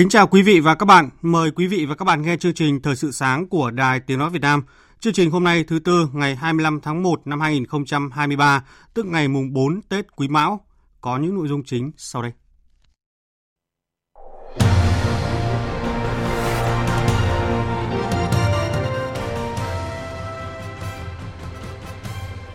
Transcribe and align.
Kính 0.00 0.08
chào 0.08 0.26
quý 0.26 0.42
vị 0.42 0.60
và 0.60 0.74
các 0.74 0.86
bạn. 0.86 1.10
Mời 1.22 1.50
quý 1.50 1.66
vị 1.66 1.86
và 1.86 1.94
các 1.94 2.04
bạn 2.04 2.22
nghe 2.22 2.36
chương 2.36 2.54
trình 2.54 2.82
Thời 2.82 2.96
sự 2.96 3.12
sáng 3.12 3.48
của 3.48 3.70
Đài 3.70 4.00
Tiếng 4.00 4.18
Nói 4.18 4.30
Việt 4.30 4.42
Nam. 4.42 4.62
Chương 5.00 5.12
trình 5.12 5.30
hôm 5.30 5.44
nay 5.44 5.64
thứ 5.64 5.78
Tư 5.78 6.08
ngày 6.12 6.36
25 6.36 6.80
tháng 6.80 7.02
1 7.02 7.26
năm 7.26 7.40
2023, 7.40 8.64
tức 8.94 9.06
ngày 9.06 9.28
mùng 9.28 9.52
4 9.52 9.80
Tết 9.88 10.16
Quý 10.16 10.28
Mão. 10.28 10.60
Có 11.00 11.18
những 11.18 11.34
nội 11.34 11.48
dung 11.48 11.64
chính 11.64 11.92
sau 11.96 12.22
đây. 12.22 12.32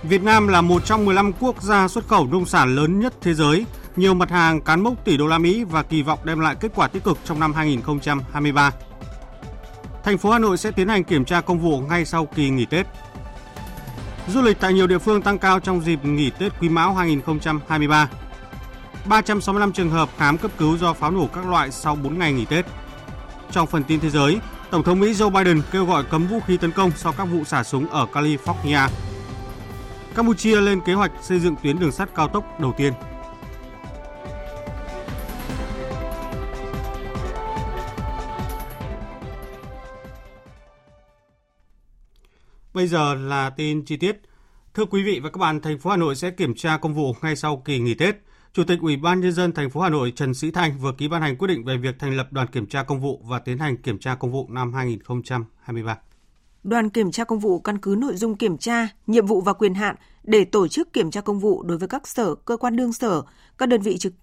Việt 0.04 0.24
Nam 0.24 0.48
là 0.48 0.62
một 0.62 0.86
trong 0.86 1.06
15 1.06 1.32
quốc 1.40 1.64
gia 1.64 1.88
xuất 1.88 2.08
khẩu 2.08 2.28
nông 2.28 2.46
sản 2.46 2.76
lớn 2.76 3.00
nhất 3.00 3.14
thế 3.22 3.34
giới– 3.34 3.66
nhiều 3.96 4.14
mặt 4.14 4.30
hàng 4.30 4.62
cán 4.62 4.82
mốc 4.82 5.06
tỷ 5.06 5.18
đô 5.18 5.28
la 5.28 5.38
Mỹ 5.38 5.64
và 5.64 5.84
kỳ 5.84 6.02
vọng 6.02 6.20
đem 6.24 6.40
lại 6.40 6.56
kết 6.60 6.72
quả 6.76 6.88
tích 6.88 7.04
cực 7.04 7.18
trong 7.24 7.40
năm 7.40 7.54
2023. 7.54 8.72
Thành 10.04 10.18
phố 10.18 10.32
Hà 10.32 10.40
Nội 10.40 10.58
sẽ 10.58 10.72
tiến 10.72 10.88
hành 10.88 11.04
kiểm 11.04 11.26
tra 11.26 11.42
công 11.42 11.60
vụ 11.60 11.80
ngay 11.80 12.06
sau 12.06 12.26
kỳ 12.26 12.50
nghỉ 12.50 12.66
Tết. 12.66 12.86
Du 14.28 14.42
lịch 14.42 14.60
tại 14.60 14.74
nhiều 14.74 14.88
địa 14.88 14.98
phương 14.98 15.22
tăng 15.22 15.38
cao 15.38 15.60
trong 15.60 15.82
dịp 15.82 16.06
nghỉ 16.06 16.30
Tết 16.30 16.60
Quý 16.60 16.70
Mão 16.70 16.94
2023. 16.94 18.10
365 19.06 19.72
trường 19.72 19.90
hợp 19.90 20.10
khám 20.18 20.38
cấp 20.38 20.52
cứu 20.58 20.78
do 20.78 20.94
pháo 20.94 21.12
nổ 21.12 21.28
các 21.34 21.46
loại 21.46 21.72
sau 21.72 21.96
4 21.96 22.20
ngày 22.20 22.34
nghỉ 22.34 22.46
Tết. 22.46 22.66
Trong 23.52 23.68
phần 23.68 23.84
tin 23.84 24.00
thế 24.00 24.10
giới, 24.10 24.40
Tổng 24.70 24.84
thống 24.84 25.00
Mỹ 25.00 25.14
Joe 25.14 25.30
Biden 25.30 25.62
kêu 25.72 25.86
gọi 25.86 26.04
cấm 26.04 26.28
vũ 26.28 26.40
khí 26.40 26.58
tấn 26.58 26.72
công 26.72 26.92
sau 26.96 27.14
các 27.14 27.26
vụ 27.26 27.44
xả 27.44 27.64
súng 27.64 27.90
ở 27.90 28.08
California. 28.14 28.90
Campuchia 30.16 30.62
lên 30.62 30.82
kế 30.86 30.94
hoạch 30.94 31.12
xây 31.22 31.40
dựng 31.40 31.56
tuyến 31.64 31.80
đường 31.80 31.92
sắt 31.92 32.16
cao 32.16 32.28
tốc 32.28 32.60
đầu 32.60 32.74
tiên. 32.78 32.94
Bây 42.76 42.88
giờ 42.88 43.16
là 43.16 43.50
tin 43.50 43.86
chi 43.86 43.98
tiết. 43.98 44.22
Thưa 44.74 44.86
quý 44.86 45.04
vị 45.04 45.20
và 45.24 45.30
các 45.30 45.38
bạn, 45.38 45.62
thành 45.62 45.80
phố 45.80 45.90
Hà 45.90 45.98
Nội 45.98 46.16
sẽ 46.16 46.32
kiểm 46.32 46.56
tra 46.56 46.78
công 46.78 46.94
vụ 46.94 47.16
ngay 47.22 47.36
sau 47.36 47.62
kỳ 47.66 47.80
nghỉ 47.80 47.94
Tết. 47.94 48.16
Chủ 48.54 48.64
tịch 48.64 48.80
Ủy 48.82 48.98
ban 48.98 49.22
nhân 49.22 49.32
dân 49.32 49.52
thành 49.52 49.70
phố 49.70 49.82
Hà 49.82 49.90
Nội 49.90 50.14
Trần 50.16 50.34
Sĩ 50.34 50.52
Thanh 50.52 50.80
vừa 50.80 50.92
ký 50.92 51.08
ban 51.08 51.22
hành 51.22 51.38
quyết 51.38 51.48
định 51.48 51.64
về 51.64 51.78
việc 51.78 52.00
thành 52.00 52.18
lập 52.18 52.28
đoàn 52.34 52.48
kiểm 52.48 52.66
tra 52.66 52.84
công 52.84 53.02
vụ 53.02 53.22
và 53.24 53.40
tiến 53.40 53.58
hành 53.58 53.78
kiểm 53.78 54.00
tra 54.00 54.16
công 54.16 54.32
vụ 54.32 54.48
năm 54.50 54.74
2023. 54.74 55.98
Đoàn 56.64 56.90
kiểm 56.90 57.12
tra 57.12 57.24
công 57.24 57.40
vụ 57.40 57.60
căn 57.60 57.78
cứ 57.78 57.96
nội 58.00 58.16
dung 58.16 58.36
kiểm 58.36 58.58
tra, 58.58 58.88
nhiệm 59.08 59.26
vụ 59.26 59.42
và 59.42 59.54
quyền 59.54 59.74
hạn 59.74 59.96
để 60.24 60.46
tổ 60.46 60.68
chức 60.68 60.94
kiểm 60.94 61.12
tra 61.12 61.22
công 61.22 61.40
vụ 61.40 61.64
đối 61.64 61.78
với 61.78 61.88
các 61.88 62.08
sở, 62.08 62.36
cơ 62.36 62.58
quan 62.58 62.76
đương 62.76 62.94
sở, 62.94 63.22
các 63.58 63.70
đơn 63.70 63.82
vị 63.82 63.98
trực 63.98 64.14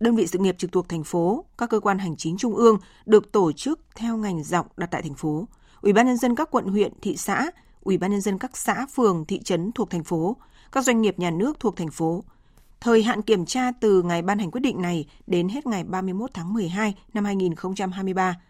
đơn 0.00 0.16
vị 0.16 0.26
sự 0.26 0.38
nghiệp 0.38 0.58
trực 0.58 0.72
thuộc 0.72 0.88
thành 0.88 1.04
phố, 1.04 1.44
các 1.58 1.70
cơ 1.70 1.80
quan 1.80 1.98
hành 1.98 2.16
chính 2.16 2.36
trung 2.36 2.56
ương 2.56 2.78
được 3.06 3.32
tổ 3.32 3.52
chức 3.52 3.80
theo 3.94 4.16
ngành 4.16 4.44
dọc 4.44 4.78
đặt 4.78 4.86
tại 4.90 5.02
thành 5.02 5.14
phố. 5.14 5.48
Ủy 5.80 5.92
ban 5.92 6.06
nhân 6.06 6.16
dân 6.16 6.34
các 6.34 6.50
quận 6.50 6.64
huyện, 6.66 6.92
thị 7.02 7.16
xã 7.16 7.50
Ủy 7.82 7.98
ban 7.98 8.10
nhân 8.10 8.20
dân 8.20 8.38
các 8.38 8.56
xã, 8.56 8.86
phường, 8.86 9.24
thị 9.24 9.40
trấn 9.42 9.72
thuộc 9.72 9.90
thành 9.90 10.04
phố, 10.04 10.36
các 10.72 10.84
doanh 10.84 11.02
nghiệp 11.02 11.18
nhà 11.18 11.30
nước 11.30 11.60
thuộc 11.60 11.76
thành 11.76 11.90
phố. 11.90 12.24
Thời 12.80 13.02
hạn 13.02 13.22
kiểm 13.22 13.46
tra 13.46 13.70
từ 13.80 14.02
ngày 14.02 14.22
ban 14.22 14.38
hành 14.38 14.50
quyết 14.50 14.60
định 14.60 14.82
này 14.82 15.06
đến 15.26 15.48
hết 15.48 15.66
ngày 15.66 15.84
31 15.84 16.30
tháng 16.34 16.52
12 16.52 16.94
năm 17.14 17.24
2023. 17.24 18.40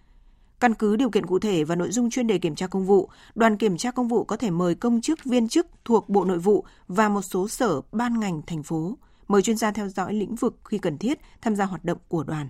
Căn 0.60 0.74
cứ 0.74 0.96
điều 0.96 1.10
kiện 1.10 1.26
cụ 1.26 1.38
thể 1.38 1.64
và 1.64 1.76
nội 1.76 1.90
dung 1.90 2.10
chuyên 2.10 2.26
đề 2.26 2.38
kiểm 2.38 2.54
tra 2.54 2.66
công 2.66 2.86
vụ, 2.86 3.08
đoàn 3.34 3.56
kiểm 3.56 3.76
tra 3.76 3.90
công 3.90 4.08
vụ 4.08 4.24
có 4.24 4.36
thể 4.36 4.50
mời 4.50 4.74
công 4.74 5.00
chức 5.00 5.24
viên 5.24 5.48
chức 5.48 5.66
thuộc 5.84 6.08
Bộ 6.08 6.24
Nội 6.24 6.38
vụ 6.38 6.64
và 6.88 7.08
một 7.08 7.22
số 7.22 7.48
sở 7.48 7.80
ban 7.92 8.20
ngành 8.20 8.42
thành 8.46 8.62
phố, 8.62 8.98
mời 9.28 9.42
chuyên 9.42 9.56
gia 9.56 9.70
theo 9.70 9.88
dõi 9.88 10.14
lĩnh 10.14 10.34
vực 10.34 10.60
khi 10.64 10.78
cần 10.78 10.98
thiết 10.98 11.18
tham 11.40 11.56
gia 11.56 11.64
hoạt 11.64 11.84
động 11.84 11.98
của 12.08 12.24
đoàn. 12.24 12.48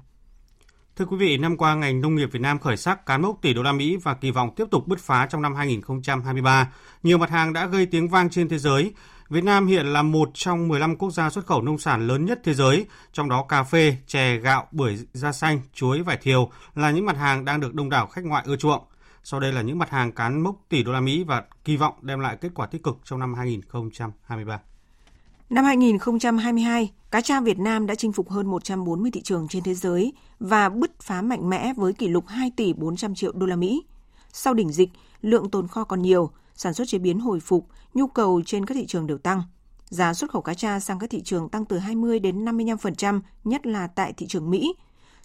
Thưa 0.96 1.04
quý 1.04 1.16
vị, 1.16 1.36
năm 1.36 1.56
qua 1.56 1.74
ngành 1.74 2.00
nông 2.00 2.14
nghiệp 2.14 2.28
Việt 2.32 2.40
Nam 2.40 2.58
khởi 2.58 2.76
sắc 2.76 3.06
cán 3.06 3.22
mốc 3.22 3.42
tỷ 3.42 3.54
đô 3.54 3.62
la 3.62 3.72
Mỹ 3.72 3.96
và 3.96 4.14
kỳ 4.14 4.30
vọng 4.30 4.50
tiếp 4.56 4.64
tục 4.70 4.86
bứt 4.86 4.98
phá 4.98 5.26
trong 5.26 5.42
năm 5.42 5.54
2023. 5.54 6.72
Nhiều 7.02 7.18
mặt 7.18 7.30
hàng 7.30 7.52
đã 7.52 7.66
gây 7.66 7.86
tiếng 7.86 8.08
vang 8.08 8.30
trên 8.30 8.48
thế 8.48 8.58
giới. 8.58 8.92
Việt 9.28 9.44
Nam 9.44 9.66
hiện 9.66 9.86
là 9.86 10.02
một 10.02 10.30
trong 10.34 10.68
15 10.68 10.96
quốc 10.96 11.10
gia 11.10 11.30
xuất 11.30 11.46
khẩu 11.46 11.62
nông 11.62 11.78
sản 11.78 12.06
lớn 12.06 12.24
nhất 12.24 12.40
thế 12.44 12.54
giới, 12.54 12.86
trong 13.12 13.28
đó 13.28 13.44
cà 13.48 13.62
phê, 13.62 13.96
chè, 14.06 14.36
gạo, 14.36 14.66
bưởi 14.72 14.98
da 15.12 15.32
xanh, 15.32 15.60
chuối, 15.74 16.02
vải 16.02 16.16
thiều 16.16 16.50
là 16.74 16.90
những 16.90 17.06
mặt 17.06 17.16
hàng 17.16 17.44
đang 17.44 17.60
được 17.60 17.74
đông 17.74 17.90
đảo 17.90 18.06
khách 18.06 18.24
ngoại 18.24 18.44
ưa 18.46 18.56
chuộng. 18.56 18.84
Sau 19.24 19.40
đây 19.40 19.52
là 19.52 19.62
những 19.62 19.78
mặt 19.78 19.90
hàng 19.90 20.12
cán 20.12 20.40
mốc 20.40 20.56
tỷ 20.68 20.82
đô 20.82 20.92
la 20.92 21.00
Mỹ 21.00 21.24
và 21.24 21.42
kỳ 21.64 21.76
vọng 21.76 21.94
đem 22.02 22.20
lại 22.20 22.36
kết 22.40 22.50
quả 22.54 22.66
tích 22.66 22.82
cực 22.82 22.98
trong 23.04 23.20
năm 23.20 23.34
2023. 23.34 24.60
Năm 25.52 25.64
2022, 25.64 26.92
cá 27.10 27.20
tra 27.20 27.40
Việt 27.40 27.58
Nam 27.58 27.86
đã 27.86 27.94
chinh 27.94 28.12
phục 28.12 28.30
hơn 28.30 28.46
140 28.46 29.10
thị 29.10 29.22
trường 29.22 29.48
trên 29.48 29.62
thế 29.62 29.74
giới 29.74 30.12
và 30.40 30.68
bứt 30.68 31.00
phá 31.00 31.22
mạnh 31.22 31.50
mẽ 31.50 31.72
với 31.76 31.92
kỷ 31.92 32.08
lục 32.08 32.24
2 32.28 32.52
tỷ 32.56 32.72
400 32.72 33.14
triệu 33.14 33.32
đô 33.32 33.46
la 33.46 33.56
Mỹ. 33.56 33.82
Sau 34.32 34.54
đỉnh 34.54 34.72
dịch, 34.72 34.90
lượng 35.22 35.50
tồn 35.50 35.68
kho 35.68 35.84
còn 35.84 36.02
nhiều, 36.02 36.30
sản 36.54 36.74
xuất 36.74 36.88
chế 36.88 36.98
biến 36.98 37.20
hồi 37.20 37.40
phục, 37.40 37.66
nhu 37.94 38.06
cầu 38.06 38.42
trên 38.46 38.66
các 38.66 38.74
thị 38.74 38.86
trường 38.86 39.06
đều 39.06 39.18
tăng. 39.18 39.42
Giá 39.84 40.14
xuất 40.14 40.30
khẩu 40.30 40.42
cá 40.42 40.54
tra 40.54 40.80
sang 40.80 40.98
các 40.98 41.10
thị 41.10 41.22
trường 41.24 41.48
tăng 41.48 41.64
từ 41.64 41.78
20 41.78 42.18
đến 42.18 42.44
55%, 42.44 43.20
nhất 43.44 43.66
là 43.66 43.86
tại 43.86 44.12
thị 44.12 44.26
trường 44.26 44.50
Mỹ. 44.50 44.74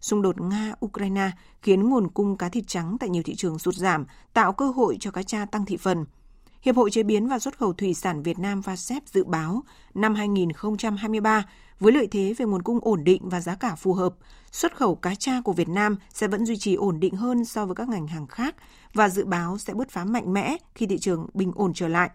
Xung 0.01 0.21
đột 0.21 0.38
Nga-Ukraine 0.38 1.29
khiến 1.61 1.89
nguồn 1.89 2.07
cung 2.07 2.38
cá 2.38 2.49
thịt 2.49 2.67
trắng 2.67 2.97
tại 2.99 3.09
nhiều 3.09 3.23
thị 3.23 3.35
trường 3.35 3.59
sụt 3.59 3.75
giảm, 3.75 4.05
tạo 4.33 4.53
cơ 4.53 4.71
hội 4.71 4.97
cho 4.99 5.11
cá 5.11 5.23
tra 5.23 5.45
tăng 5.45 5.65
thị 5.65 5.77
phần– 5.77 6.05
Hiệp 6.62 6.75
hội 6.75 6.91
Chế 6.91 7.03
biến 7.03 7.28
và 7.28 7.40
Xuất 7.40 7.57
khẩu 7.57 7.73
Thủy 7.73 7.94
sản 7.94 8.23
Việt 8.23 8.40
Nam 8.40 8.62
VASEP 8.62 9.03
dự 9.07 9.23
báo 9.23 9.63
năm 9.94 10.16
2023 10.16 11.45
với 11.79 11.94
lợi 11.94 12.07
thế 12.12 12.34
về 12.38 12.45
nguồn 12.45 12.62
cung 12.62 12.79
ổn 12.81 13.03
định 13.03 13.29
và 13.29 13.41
giá 13.41 13.56
cả 13.56 13.75
phù 13.75 13.94
hợp, 13.94 14.16
xuất 14.51 14.75
khẩu 14.75 14.95
cá 14.95 15.16
tra 15.16 15.41
của 15.41 15.53
Việt 15.53 15.69
Nam 15.69 15.97
sẽ 16.13 16.28
vẫn 16.28 16.45
duy 16.45 16.57
trì 16.57 16.75
ổn 16.75 17.00
định 17.00 17.16
hơn 17.16 17.45
so 17.45 17.66
với 17.66 17.75
các 17.75 17.90
ngành 17.90 18.07
hàng 18.07 18.28
khác 18.28 18.56
và 18.94 19.09
dự 19.09 19.25
báo 19.25 19.57
sẽ 19.57 19.73
bứt 19.73 19.90
phá 19.90 20.06
mạnh 20.06 20.34
mẽ 20.34 20.57
khi 20.75 20.85
thị 20.85 20.97
trường 20.97 21.28
bình 21.34 21.51
ổn 21.56 21.73
trở 21.73 21.88
lại. 21.88 22.09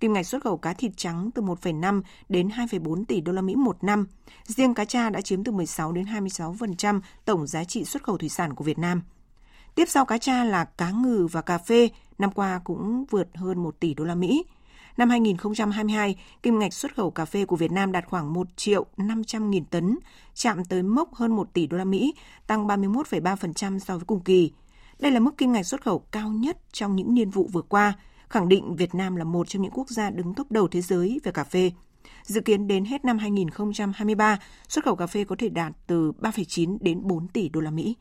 Kim 0.00 0.12
ngạch 0.12 0.26
xuất 0.26 0.42
khẩu 0.42 0.56
cá 0.56 0.72
thịt 0.72 0.92
trắng 0.96 1.30
từ 1.34 1.42
1,5 1.42 2.02
đến 2.28 2.48
2,4 2.48 3.04
tỷ 3.04 3.20
đô 3.20 3.32
la 3.32 3.42
Mỹ 3.42 3.54
một 3.54 3.84
năm. 3.84 4.06
Riêng 4.44 4.74
cá 4.74 4.84
tra 4.84 5.10
đã 5.10 5.20
chiếm 5.20 5.44
từ 5.44 5.52
16 5.52 5.92
đến 5.92 6.04
26% 6.04 7.00
tổng 7.24 7.46
giá 7.46 7.64
trị 7.64 7.84
xuất 7.84 8.02
khẩu 8.02 8.18
thủy 8.18 8.28
sản 8.28 8.54
của 8.54 8.64
Việt 8.64 8.78
Nam. 8.78 9.02
Tiếp 9.74 9.84
sau 9.88 10.04
cá 10.04 10.18
tra 10.18 10.44
là 10.44 10.64
cá 10.64 10.90
ngừ 10.90 11.28
và 11.32 11.42
cà 11.42 11.58
phê, 11.58 11.88
năm 12.18 12.30
qua 12.30 12.60
cũng 12.64 13.04
vượt 13.10 13.28
hơn 13.34 13.62
1 13.62 13.80
tỷ 13.80 13.94
đô 13.94 14.04
la 14.04 14.14
Mỹ. 14.14 14.44
Năm 14.96 15.10
2022, 15.10 16.16
kim 16.42 16.58
ngạch 16.58 16.74
xuất 16.74 16.96
khẩu 16.96 17.10
cà 17.10 17.24
phê 17.24 17.44
của 17.44 17.56
Việt 17.56 17.72
Nam 17.72 17.92
đạt 17.92 18.04
khoảng 18.06 18.32
1 18.32 18.46
triệu 18.56 18.86
500 18.96 19.50
nghìn 19.50 19.64
tấn, 19.64 19.98
chạm 20.34 20.64
tới 20.64 20.82
mốc 20.82 21.14
hơn 21.14 21.36
1 21.36 21.48
tỷ 21.52 21.66
đô 21.66 21.76
la 21.76 21.84
Mỹ, 21.84 22.14
tăng 22.46 22.66
31,3% 22.66 23.78
so 23.78 23.96
với 23.96 24.04
cùng 24.04 24.20
kỳ. 24.20 24.52
Đây 25.00 25.12
là 25.12 25.20
mức 25.20 25.38
kim 25.38 25.52
ngạch 25.52 25.66
xuất 25.66 25.82
khẩu 25.82 25.98
cao 25.98 26.28
nhất 26.30 26.58
trong 26.72 26.96
những 26.96 27.14
niên 27.14 27.30
vụ 27.30 27.48
vừa 27.52 27.62
qua, 27.62 27.92
khẳng 28.28 28.48
định 28.48 28.76
Việt 28.76 28.94
Nam 28.94 29.16
là 29.16 29.24
một 29.24 29.48
trong 29.48 29.62
những 29.62 29.72
quốc 29.72 29.88
gia 29.88 30.10
đứng 30.10 30.34
top 30.34 30.50
đầu 30.50 30.68
thế 30.68 30.80
giới 30.80 31.20
về 31.24 31.32
cà 31.32 31.44
phê. 31.44 31.72
Dự 32.22 32.40
kiến 32.40 32.68
đến 32.68 32.84
hết 32.84 33.04
năm 33.04 33.18
2023, 33.18 34.38
xuất 34.68 34.84
khẩu 34.84 34.96
cà 34.96 35.06
phê 35.06 35.24
có 35.24 35.36
thể 35.38 35.48
đạt 35.48 35.72
từ 35.86 36.12
3,9 36.20 36.78
đến 36.80 37.00
4 37.02 37.28
tỷ 37.28 37.48
đô 37.48 37.60
la 37.60 37.70
Mỹ. 37.70 37.96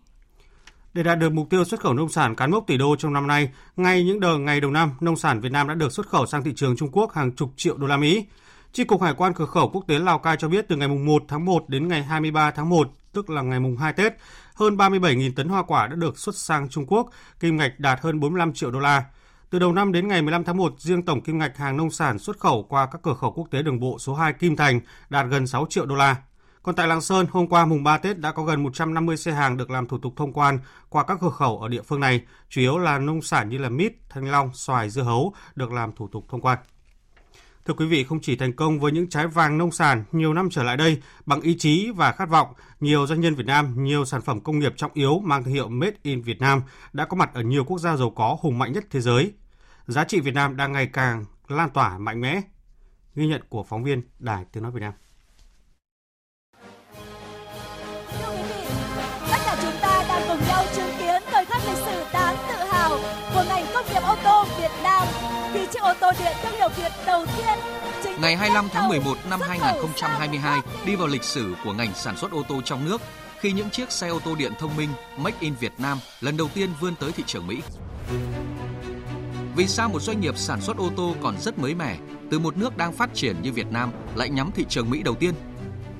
Để 0.94 1.04
đạt 1.04 1.20
được 1.20 1.32
mục 1.32 1.50
tiêu 1.50 1.66
xuất 1.66 1.80
khẩu 1.80 1.94
nông 1.94 2.10
sản 2.10 2.36
cán 2.36 2.52
mốc 2.52 2.68
tỷ 2.68 2.78
đô 2.78 2.96
trong 2.96 3.14
năm 3.14 3.28
nay, 3.28 3.50
ngay 3.76 4.04
những 4.04 4.20
đợt 4.20 4.38
ngày 4.38 4.62
đầu 4.62 4.72
năm, 4.72 4.92
nông 5.02 5.16
sản 5.16 5.40
Việt 5.40 5.52
Nam 5.52 5.68
đã 5.68 5.74
được 5.74 5.92
xuất 5.92 6.08
khẩu 6.08 6.26
sang 6.26 6.44
thị 6.44 6.54
trường 6.56 6.76
Trung 6.78 6.90
Quốc 6.92 7.14
hàng 7.14 7.36
chục 7.36 7.52
triệu 7.56 7.78
đô 7.78 7.88
la 7.88 7.98
Mỹ. 7.98 8.26
Chi 8.74 8.84
cục 8.84 9.02
Hải 9.02 9.14
quan 9.14 9.34
cửa 9.34 9.46
khẩu 9.46 9.70
quốc 9.70 9.84
tế 9.88 10.00
Lào 10.00 10.20
Cai 10.20 10.38
cho 10.38 10.48
biết 10.48 10.66
từ 10.68 10.76
ngày 10.76 10.88
1 10.88 11.24
tháng 11.28 11.46
1 11.46 11.70
đến 11.70 11.88
ngày 11.88 12.04
23 12.04 12.52
tháng 12.52 12.70
1, 12.70 12.90
tức 13.14 13.30
là 13.30 13.42
ngày 13.42 13.60
mùng 13.60 13.78
2 13.78 13.94
Tết, 13.94 14.14
hơn 14.56 14.78
37.000 14.78 15.32
tấn 15.36 15.50
hoa 15.50 15.64
quả 15.64 15.88
đã 15.88 15.96
được 15.96 16.20
xuất 16.20 16.36
sang 16.36 16.70
Trung 16.70 16.86
Quốc, 16.88 17.10
kim 17.40 17.58
ngạch 17.58 17.80
đạt 17.80 18.00
hơn 18.02 18.20
45 18.20 18.54
triệu 18.54 18.72
đô 18.72 18.80
la. 18.80 19.04
Từ 19.50 19.60
đầu 19.60 19.74
năm 19.74 19.92
đến 19.92 20.08
ngày 20.08 20.22
15 20.22 20.44
tháng 20.44 20.58
1, 20.58 20.74
riêng 20.78 21.06
tổng 21.06 21.22
kim 21.22 21.38
ngạch 21.38 21.58
hàng 21.58 21.78
nông 21.78 21.92
sản 21.92 22.20
xuất 22.20 22.40
khẩu 22.40 22.66
qua 22.70 22.86
các 22.92 23.02
cửa 23.04 23.14
khẩu 23.14 23.32
quốc 23.32 23.48
tế 23.52 23.62
đường 23.62 23.80
bộ 23.80 24.00
số 24.00 24.14
2 24.14 24.34
Kim 24.34 24.56
Thành 24.56 24.80
đạt 25.10 25.26
gần 25.30 25.48
6 25.48 25.66
triệu 25.70 25.86
đô 25.86 25.96
la. 25.96 26.16
Còn 26.64 26.76
tại 26.76 26.88
Lạng 26.88 27.02
Sơn, 27.02 27.26
hôm 27.32 27.48
qua 27.48 27.66
mùng 27.66 27.84
3 27.84 27.98
Tết 27.98 28.20
đã 28.20 28.32
có 28.32 28.44
gần 28.44 28.64
150 28.64 29.18
xe 29.18 29.32
hàng 29.32 29.58
được 29.58 29.70
làm 29.70 29.88
thủ 29.88 29.98
tục 29.98 30.14
thông 30.18 30.34
quan 30.34 30.60
qua 30.90 31.04
các 31.04 31.18
cửa 31.22 31.30
khẩu 31.30 31.60
ở 31.60 31.68
địa 31.68 31.82
phương 31.82 32.00
này, 32.00 32.22
chủ 32.50 32.62
yếu 32.62 32.78
là 32.78 33.00
nông 33.00 33.22
sản 33.22 33.50
như 33.50 33.58
là 33.58 33.70
mít, 33.70 33.94
thanh 34.10 34.32
long, 34.32 34.54
xoài, 34.54 34.90
dưa 34.90 35.02
hấu 35.02 35.34
được 35.56 35.72
làm 35.72 35.92
thủ 35.96 36.08
tục 36.08 36.26
thông 36.30 36.42
quan. 36.42 36.60
Thưa 37.66 37.74
quý 37.74 37.86
vị, 37.86 38.04
không 38.04 38.20
chỉ 38.22 38.36
thành 38.36 38.54
công 38.54 38.80
với 38.80 38.92
những 38.92 39.10
trái 39.10 39.28
vàng 39.28 39.58
nông 39.58 39.72
sản 39.72 40.04
nhiều 40.12 40.34
năm 40.34 40.50
trở 40.50 40.64
lại 40.64 40.78
đây, 40.78 41.02
bằng 41.26 41.42
ý 41.42 41.58
chí 41.58 41.92
và 41.96 42.12
khát 42.12 42.30
vọng, 42.30 42.48
nhiều 42.80 43.08
doanh 43.08 43.22
nhân 43.22 43.36
Việt 43.36 43.46
Nam, 43.46 43.84
nhiều 43.84 44.06
sản 44.06 44.22
phẩm 44.22 44.40
công 44.40 44.60
nghiệp 44.60 44.74
trọng 44.78 44.92
yếu 44.94 45.20
mang 45.20 45.44
thương 45.44 45.54
hiệu 45.54 45.70
Made 45.70 45.98
in 46.04 46.22
Việt 46.22 46.42
Nam 46.42 46.62
đã 46.94 47.06
có 47.06 47.18
mặt 47.18 47.34
ở 47.34 47.42
nhiều 47.42 47.64
quốc 47.64 47.78
gia 47.78 47.96
giàu 47.96 48.10
có 48.10 48.38
hùng 48.42 48.60
mạnh 48.60 48.74
nhất 48.74 48.84
thế 48.90 49.02
giới. 49.02 49.34
Giá 49.88 50.04
trị 50.04 50.20
Việt 50.20 50.34
Nam 50.34 50.56
đang 50.56 50.72
ngày 50.72 50.90
càng 50.94 51.26
lan 51.48 51.70
tỏa 51.70 51.98
mạnh 51.98 52.22
mẽ. 52.22 52.42
Ghi 53.16 53.28
nhận 53.28 53.42
của 53.50 53.64
phóng 53.64 53.84
viên 53.84 54.02
Đài 54.20 54.46
Tiếng 54.52 54.64
Nói 54.64 54.72
Việt 54.72 54.82
Nam. 54.82 54.94
Ô 65.92 65.94
tô 66.00 66.12
điện 66.20 66.34
thương 66.44 66.54
hiệu 66.54 66.70
Việt 66.78 66.92
đầu 67.06 67.26
tiên 67.26 67.58
Ngày 68.22 68.36
25 68.36 68.70
tháng 68.74 68.90
11 68.90 69.18
năm 69.30 69.40
2022 69.42 70.60
đi 70.86 70.96
vào 70.96 71.08
lịch 71.08 71.24
sử 71.24 71.56
của 71.64 71.74
ngành 71.74 71.94
sản 71.96 72.18
xuất 72.18 72.32
ô 72.32 72.44
tô 72.48 72.62
trong 72.66 72.86
nước 72.86 73.02
khi 73.40 73.52
những 73.52 73.70
chiếc 73.70 73.92
xe 73.92 74.08
ô 74.08 74.20
tô 74.20 74.36
điện 74.36 74.52
thông 74.60 74.76
minh 74.78 74.90
Make 75.18 75.38
in 75.40 75.54
Việt 75.60 75.72
Nam 75.78 75.98
lần 76.22 76.38
đầu 76.38 76.50
tiên 76.54 76.70
vươn 76.80 76.96
tới 76.96 77.12
thị 77.12 77.24
trường 77.28 77.48
Mỹ. 77.48 77.62
Vì 79.56 79.68
sao 79.68 79.90
một 79.90 80.02
doanh 80.02 80.22
nghiệp 80.22 80.38
sản 80.38 80.62
xuất 80.62 80.78
ô 80.78 80.92
tô 80.98 81.16
còn 81.22 81.38
rất 81.40 81.60
mới 81.60 81.76
mẻ 81.76 81.98
từ 82.32 82.40
một 82.40 82.58
nước 82.58 82.78
đang 82.78 82.94
phát 82.94 83.10
triển 83.14 83.42
như 83.42 83.52
Việt 83.52 83.68
Nam 83.72 83.92
lại 84.16 84.30
nhắm 84.30 84.52
thị 84.56 84.66
trường 84.70 84.90
Mỹ 84.90 85.04
đầu 85.04 85.16
tiên? 85.16 85.34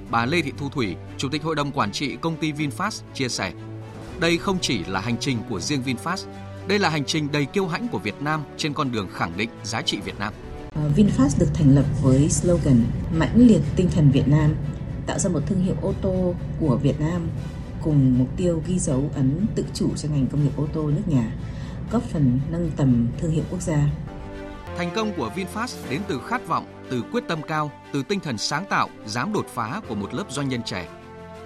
Bà 0.10 0.26
Lê 0.26 0.42
Thị 0.42 0.52
Thu 0.58 0.70
Thủy, 0.70 0.96
Chủ 1.18 1.30
tịch 1.30 1.44
Hội 1.44 1.56
đồng 1.56 1.72
Quản 1.72 1.92
trị 1.92 2.18
công 2.22 2.38
ty 2.38 2.52
VinFast 2.52 3.02
chia 3.14 3.30
sẻ, 3.30 3.52
đây 4.20 4.38
không 4.38 4.60
chỉ 4.62 4.84
là 4.86 5.00
hành 5.00 5.18
trình 5.20 5.38
của 5.50 5.60
riêng 5.60 5.84
VinFast, 5.86 6.28
đây 6.68 6.80
là 6.80 6.90
hành 6.90 7.06
trình 7.06 7.32
đầy 7.32 7.46
kiêu 7.46 7.68
hãnh 7.68 7.88
của 7.88 8.00
Việt 8.00 8.22
Nam 8.22 8.44
trên 8.58 8.74
con 8.74 8.92
đường 8.92 9.08
khẳng 9.14 9.38
định 9.38 9.50
giá 9.64 9.82
trị 9.82 10.00
Việt 10.00 10.20
Nam. 10.20 10.34
Ờ, 10.76 10.82
VinFast 10.96 11.40
được 11.40 11.50
thành 11.54 11.76
lập 11.76 11.86
với 12.02 12.30
slogan 12.30 12.84
mãnh 13.18 13.48
liệt 13.48 13.62
tinh 13.76 13.90
thần 13.96 14.12
Việt 14.12 14.28
Nam, 14.28 14.56
tạo 15.06 15.20
ra 15.20 15.30
một 15.30 15.40
thương 15.48 15.64
hiệu 15.64 15.76
ô 15.82 15.94
tô 16.02 16.36
của 16.60 16.76
Việt 16.76 17.00
Nam 17.00 17.28
cùng 17.84 18.20
mục 18.20 18.28
tiêu 18.38 18.64
ghi 18.68 18.80
dấu 18.80 19.10
ấn 19.16 19.46
tự 19.56 19.66
chủ 19.74 19.90
cho 19.96 20.10
ngành 20.10 20.28
công 20.28 20.44
nghiệp 20.44 20.58
ô 20.58 20.68
tô 20.74 20.88
nước 20.88 21.08
nhà, 21.08 21.32
góp 21.92 22.04
phần 22.04 22.40
nâng 22.52 22.72
tầm 22.76 23.08
thương 23.20 23.32
hiệu 23.32 23.44
quốc 23.50 23.62
gia. 23.62 23.88
Thành 24.78 24.92
công 24.96 25.14
của 25.18 25.32
VinFast 25.36 25.90
đến 25.90 26.02
từ 26.08 26.22
khát 26.28 26.48
vọng, 26.48 26.66
từ 26.90 27.04
quyết 27.12 27.24
tâm 27.28 27.42
cao, 27.48 27.72
từ 27.94 28.04
tinh 28.04 28.20
thần 28.20 28.38
sáng 28.38 28.66
tạo, 28.70 28.90
dám 29.06 29.34
đột 29.34 29.46
phá 29.54 29.82
của 29.90 29.96
một 29.96 30.14
lớp 30.14 30.26
doanh 30.30 30.50
nhân 30.50 30.62
trẻ. 30.66 30.88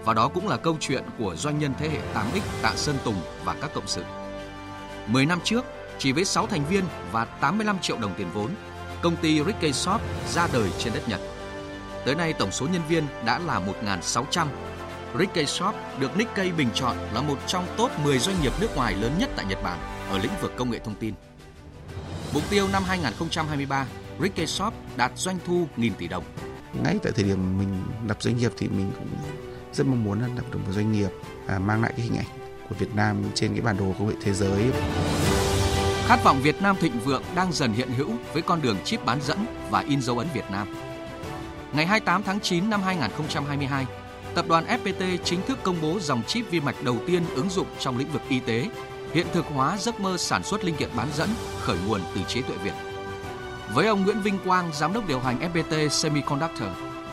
Và 0.05 0.13
đó 0.13 0.27
cũng 0.27 0.47
là 0.47 0.57
câu 0.57 0.77
chuyện 0.79 1.03
của 1.17 1.35
doanh 1.35 1.59
nhân 1.59 1.73
thế 1.79 1.89
hệ 1.89 1.99
8X 2.13 2.41
Tạ 2.61 2.73
Sơn 2.75 2.95
Tùng 3.03 3.15
và 3.45 3.55
các 3.61 3.73
cộng 3.73 3.87
sự. 3.87 4.03
10 5.07 5.25
năm 5.25 5.39
trước, 5.43 5.65
chỉ 5.97 6.11
với 6.11 6.25
6 6.25 6.47
thành 6.47 6.65
viên 6.65 6.83
và 7.11 7.25
85 7.25 7.79
triệu 7.79 7.97
đồng 7.97 8.13
tiền 8.17 8.27
vốn, 8.33 8.51
công 9.01 9.15
ty 9.15 9.43
Rickey 9.43 9.73
Shop 9.73 10.01
ra 10.33 10.47
đời 10.53 10.69
trên 10.79 10.93
đất 10.93 11.09
Nhật. 11.09 11.19
Tới 12.05 12.15
nay 12.15 12.33
tổng 12.33 12.51
số 12.51 12.67
nhân 12.67 12.81
viên 12.89 13.03
đã 13.25 13.39
là 13.39 13.61
1.600. 13.81 14.47
Rickey 15.19 15.45
Shop 15.45 15.75
được 15.99 16.17
Nikkei 16.17 16.51
bình 16.51 16.69
chọn 16.73 16.97
là 17.13 17.21
một 17.21 17.37
trong 17.47 17.65
top 17.77 17.91
10 18.03 18.19
doanh 18.19 18.41
nghiệp 18.41 18.53
nước 18.61 18.75
ngoài 18.75 18.93
lớn 18.93 19.11
nhất 19.19 19.29
tại 19.35 19.45
Nhật 19.45 19.63
Bản 19.63 19.79
ở 20.09 20.17
lĩnh 20.17 20.31
vực 20.41 20.51
công 20.55 20.71
nghệ 20.71 20.79
thông 20.79 20.95
tin. 20.95 21.13
Mục 22.33 22.43
tiêu 22.49 22.67
năm 22.71 22.83
2023, 22.87 23.87
Rickey 24.21 24.47
Shop 24.47 24.73
đạt 24.97 25.11
doanh 25.15 25.37
thu 25.45 25.67
nghìn 25.77 25.93
tỷ 25.93 26.07
đồng. 26.07 26.23
ngay 26.83 26.99
tại 27.03 27.11
thời 27.15 27.23
điểm 27.23 27.57
mình 27.57 27.83
lập 28.07 28.17
doanh 28.19 28.37
nghiệp 28.37 28.51
thì 28.57 28.67
mình 28.67 28.91
cũng 28.99 29.07
rất 29.73 29.87
mong 29.87 30.03
muốn 30.03 30.21
là 30.21 30.27
lập 30.35 30.43
được 30.51 30.59
một 30.65 30.71
doanh 30.71 30.91
nghiệp 30.91 31.09
à, 31.47 31.59
mang 31.59 31.81
lại 31.81 31.93
cái 31.97 32.05
hình 32.05 32.17
ảnh 32.17 32.34
của 32.69 32.75
Việt 32.79 32.95
Nam 32.95 33.23
trên 33.35 33.51
cái 33.51 33.61
bản 33.61 33.77
đồ 33.77 33.85
công 33.99 34.07
nghệ 34.07 34.15
thế 34.21 34.33
giới. 34.33 34.63
Khát 36.07 36.23
vọng 36.23 36.41
Việt 36.41 36.61
Nam 36.61 36.75
thịnh 36.79 36.99
vượng 36.99 37.23
đang 37.35 37.51
dần 37.53 37.73
hiện 37.73 37.89
hữu 37.97 38.09
với 38.33 38.41
con 38.41 38.61
đường 38.61 38.77
chip 38.83 39.05
bán 39.05 39.21
dẫn 39.21 39.45
và 39.69 39.79
in 39.79 40.01
dấu 40.01 40.17
ấn 40.17 40.27
Việt 40.33 40.51
Nam. 40.51 40.67
Ngày 41.73 41.85
28 41.85 42.23
tháng 42.23 42.39
9 42.39 42.69
năm 42.69 42.81
2022, 42.81 43.85
tập 44.35 44.45
đoàn 44.47 44.65
FPT 44.65 45.17
chính 45.23 45.41
thức 45.41 45.59
công 45.63 45.81
bố 45.81 45.99
dòng 45.99 46.23
chip 46.23 46.49
vi 46.49 46.59
mạch 46.59 46.83
đầu 46.83 46.97
tiên 47.07 47.23
ứng 47.35 47.49
dụng 47.49 47.67
trong 47.79 47.97
lĩnh 47.97 48.11
vực 48.11 48.21
y 48.29 48.39
tế, 48.39 48.69
hiện 49.13 49.27
thực 49.33 49.45
hóa 49.45 49.77
giấc 49.77 49.99
mơ 49.99 50.17
sản 50.17 50.43
xuất 50.43 50.63
linh 50.63 50.75
kiện 50.75 50.89
bán 50.95 51.07
dẫn 51.15 51.29
khởi 51.59 51.77
nguồn 51.87 52.01
từ 52.15 52.21
trí 52.27 52.41
tuệ 52.41 52.57
Việt. 52.57 52.73
Với 53.73 53.87
ông 53.87 54.03
Nguyễn 54.03 54.21
Vinh 54.21 54.37
Quang, 54.45 54.71
giám 54.73 54.93
đốc 54.93 55.07
điều 55.07 55.19
hành 55.19 55.51
FPT 55.53 55.87
Semiconductor, 55.89 56.69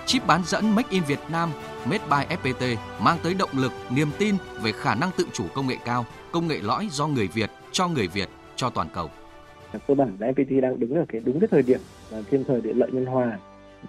chip 0.06 0.26
bán 0.26 0.40
dẫn 0.44 0.74
Make 0.74 0.88
in 0.90 1.02
Việt 1.08 1.18
Nam 1.32 1.48
Made 1.90 2.04
by 2.10 2.36
FPT 2.36 2.76
mang 3.04 3.16
tới 3.22 3.34
động 3.38 3.50
lực, 3.52 3.72
niềm 3.96 4.08
tin 4.18 4.34
về 4.62 4.72
khả 4.72 4.94
năng 4.94 5.10
tự 5.16 5.24
chủ 5.32 5.44
công 5.54 5.66
nghệ 5.66 5.76
cao, 5.84 6.04
công 6.32 6.46
nghệ 6.46 6.58
lõi 6.62 6.88
do 6.90 7.06
người 7.06 7.28
Việt 7.34 7.50
cho 7.72 7.88
người 7.88 8.08
Việt 8.08 8.28
cho 8.56 8.70
toàn 8.70 8.88
cầu. 8.94 9.10
cơ 9.88 9.94
bản 9.94 10.16
là 10.18 10.26
FPT 10.26 10.60
đang 10.60 10.80
đứng 10.80 10.94
ở 10.94 11.04
cái 11.08 11.20
đúng 11.24 11.40
cái 11.40 11.48
thời 11.50 11.62
điểm 11.62 11.80
là 12.10 12.22
thiên 12.30 12.44
thời 12.44 12.60
địa 12.60 12.72
lợi 12.72 12.90
nhân 12.92 13.06
hòa 13.06 13.38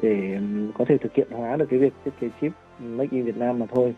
để 0.01 0.39
có 0.77 0.85
thể 0.87 0.97
thực 0.97 1.13
hiện 1.15 1.27
hóa 1.31 1.55
được 1.55 1.65
cái 1.69 1.79
việc 1.79 1.93
thiết 2.05 2.11
kế 2.19 2.29
chip 2.41 2.51
Make 2.79 3.09
in 3.11 3.23
Việt 3.23 3.37
Nam 3.37 3.59
mà 3.59 3.65
thôi. 3.73 3.95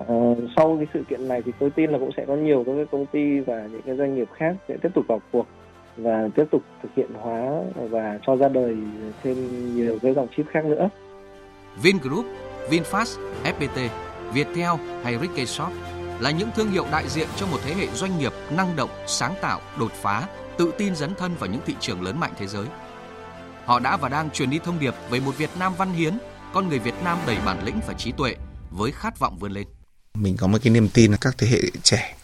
Uh, 0.00 0.38
sau 0.56 0.76
cái 0.76 0.86
sự 0.94 1.04
kiện 1.08 1.28
này 1.28 1.42
thì 1.42 1.52
tôi 1.58 1.70
tin 1.70 1.90
là 1.90 1.98
cũng 1.98 2.10
sẽ 2.16 2.24
có 2.26 2.36
nhiều 2.36 2.64
các 2.66 2.72
cái 2.76 2.86
công 2.90 3.06
ty 3.06 3.40
và 3.40 3.68
những 3.72 3.82
cái 3.82 3.96
doanh 3.96 4.14
nghiệp 4.14 4.28
khác 4.34 4.56
sẽ 4.68 4.76
tiếp 4.82 4.88
tục 4.94 5.04
vào 5.08 5.20
cuộc 5.32 5.46
và 5.96 6.28
tiếp 6.34 6.44
tục 6.50 6.62
thực 6.82 6.88
hiện 6.96 7.10
hóa 7.14 7.62
và 7.74 8.18
cho 8.26 8.36
ra 8.36 8.48
đời 8.48 8.76
thêm 9.22 9.36
nhiều 9.76 9.98
cái 10.02 10.14
dòng 10.14 10.28
chip 10.36 10.46
khác 10.48 10.64
nữa. 10.64 10.88
Vingroup, 11.82 12.26
VinFast, 12.70 13.18
FPT, 13.44 13.88
Viettel 14.32 14.70
hay 15.04 15.18
Rickey 15.18 15.46
Shop 15.46 15.72
là 16.20 16.30
những 16.30 16.50
thương 16.56 16.70
hiệu 16.70 16.86
đại 16.92 17.08
diện 17.08 17.28
cho 17.36 17.46
một 17.46 17.58
thế 17.64 17.74
hệ 17.74 17.86
doanh 17.94 18.18
nghiệp 18.18 18.32
năng 18.50 18.76
động, 18.76 18.90
sáng 19.06 19.34
tạo, 19.42 19.60
đột 19.78 19.92
phá, 20.02 20.28
tự 20.58 20.72
tin 20.78 20.96
dấn 20.96 21.14
thân 21.14 21.34
vào 21.34 21.50
những 21.50 21.60
thị 21.66 21.74
trường 21.80 22.02
lớn 22.02 22.20
mạnh 22.20 22.32
thế 22.38 22.46
giới. 22.46 22.66
Họ 23.64 23.78
đã 23.78 23.96
và 23.96 24.08
đang 24.08 24.30
truyền 24.30 24.50
đi 24.50 24.58
thông 24.64 24.78
điệp 24.78 24.94
về 25.10 25.20
một 25.20 25.38
Việt 25.38 25.50
Nam 25.58 25.74
văn 25.78 25.92
hiến, 25.92 26.18
con 26.54 26.68
người 26.68 26.78
Việt 26.78 26.94
Nam 27.04 27.18
đầy 27.26 27.36
bản 27.44 27.64
lĩnh 27.64 27.80
và 27.86 27.94
trí 27.94 28.12
tuệ 28.12 28.34
với 28.70 28.92
khát 28.92 29.18
vọng 29.18 29.38
vươn 29.38 29.52
lên. 29.52 29.66
Mình 30.14 30.36
có 30.36 30.46
một 30.46 30.58
cái 30.62 30.72
niềm 30.72 30.88
tin 30.88 31.10
là 31.10 31.18
các 31.20 31.34
thế 31.38 31.46
hệ 31.46 31.60
trẻ 31.82 32.14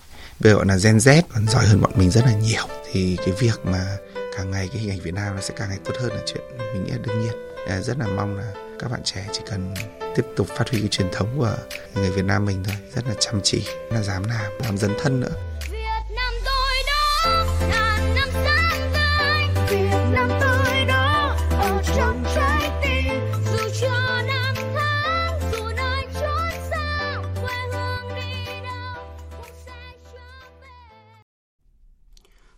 bây 0.41 0.53
giờ 0.53 0.57
gọi 0.57 0.67
là 0.67 0.77
Gen 0.85 0.97
Z 0.97 1.23
còn 1.35 1.47
giỏi 1.49 1.67
hơn 1.67 1.81
bọn 1.81 1.93
mình 1.97 2.11
rất 2.11 2.25
là 2.25 2.35
nhiều 2.35 2.63
thì 2.93 3.17
cái 3.17 3.35
việc 3.39 3.61
mà 3.65 3.97
càng 4.37 4.51
ngày 4.51 4.69
cái 4.73 4.83
hình 4.83 4.91
ảnh 4.91 5.01
Việt 5.01 5.15
Nam 5.15 5.35
nó 5.35 5.41
sẽ 5.41 5.55
càng 5.57 5.69
ngày 5.69 5.79
tốt 5.85 5.93
hơn 6.01 6.13
là 6.13 6.21
chuyện 6.27 6.43
mình 6.59 6.85
nghĩ 6.85 6.91
là 6.91 6.99
đương 7.07 7.21
nhiên 7.21 7.33
À, 7.69 7.81
rất 7.81 7.99
là 7.99 8.07
mong 8.07 8.37
là 8.37 8.53
các 8.79 8.91
bạn 8.91 9.01
trẻ 9.05 9.27
chỉ 9.33 9.41
cần 9.51 9.75
tiếp 10.17 10.27
tục 10.37 10.47
phát 10.49 10.71
huy 10.71 10.81
cái 10.81 10.89
truyền 10.89 11.09
thống 11.13 11.29
của 11.39 11.57
người 11.95 12.11
Việt 12.11 12.25
Nam 12.25 12.45
mình 12.45 12.65
thôi. 12.65 12.77
Rất 12.95 13.07
là 13.07 13.15
chăm 13.21 13.41
chỉ 13.43 13.67
là 13.91 14.03
dám 14.03 14.23
làm 14.25 14.53
làm 14.65 14.77
dấn 14.79 14.91
thân 14.99 15.21
nữa. 15.21 15.35
Việt 15.71 16.15
Nam 16.17 16.33
tôi 16.45 16.75
đó 16.87 17.47
ngàn 17.69 18.15
năm 18.15 18.29
sáng 18.33 18.93
danh 18.93 19.67
Việt 19.71 20.13
Nam 20.13 20.29
tôi 20.41 20.85
đó 20.85 21.37
ở 21.51 21.83
trong 21.97 22.25
trái 22.35 22.71
tim. 22.83 23.21
Dù 23.45 23.69
cho 23.81 24.23
năm 24.27 24.55
tháng 24.75 25.41
dù 25.53 25.65
nơi 25.77 26.07
chốn 26.15 26.53
xa 26.71 27.23
quê 27.43 27.55
hương 27.73 28.15
đi 28.17 28.63
đâu 28.65 29.05
cũng 29.31 29.57
sẽ 29.67 29.97
trở 30.13 30.21
về. 30.61 30.69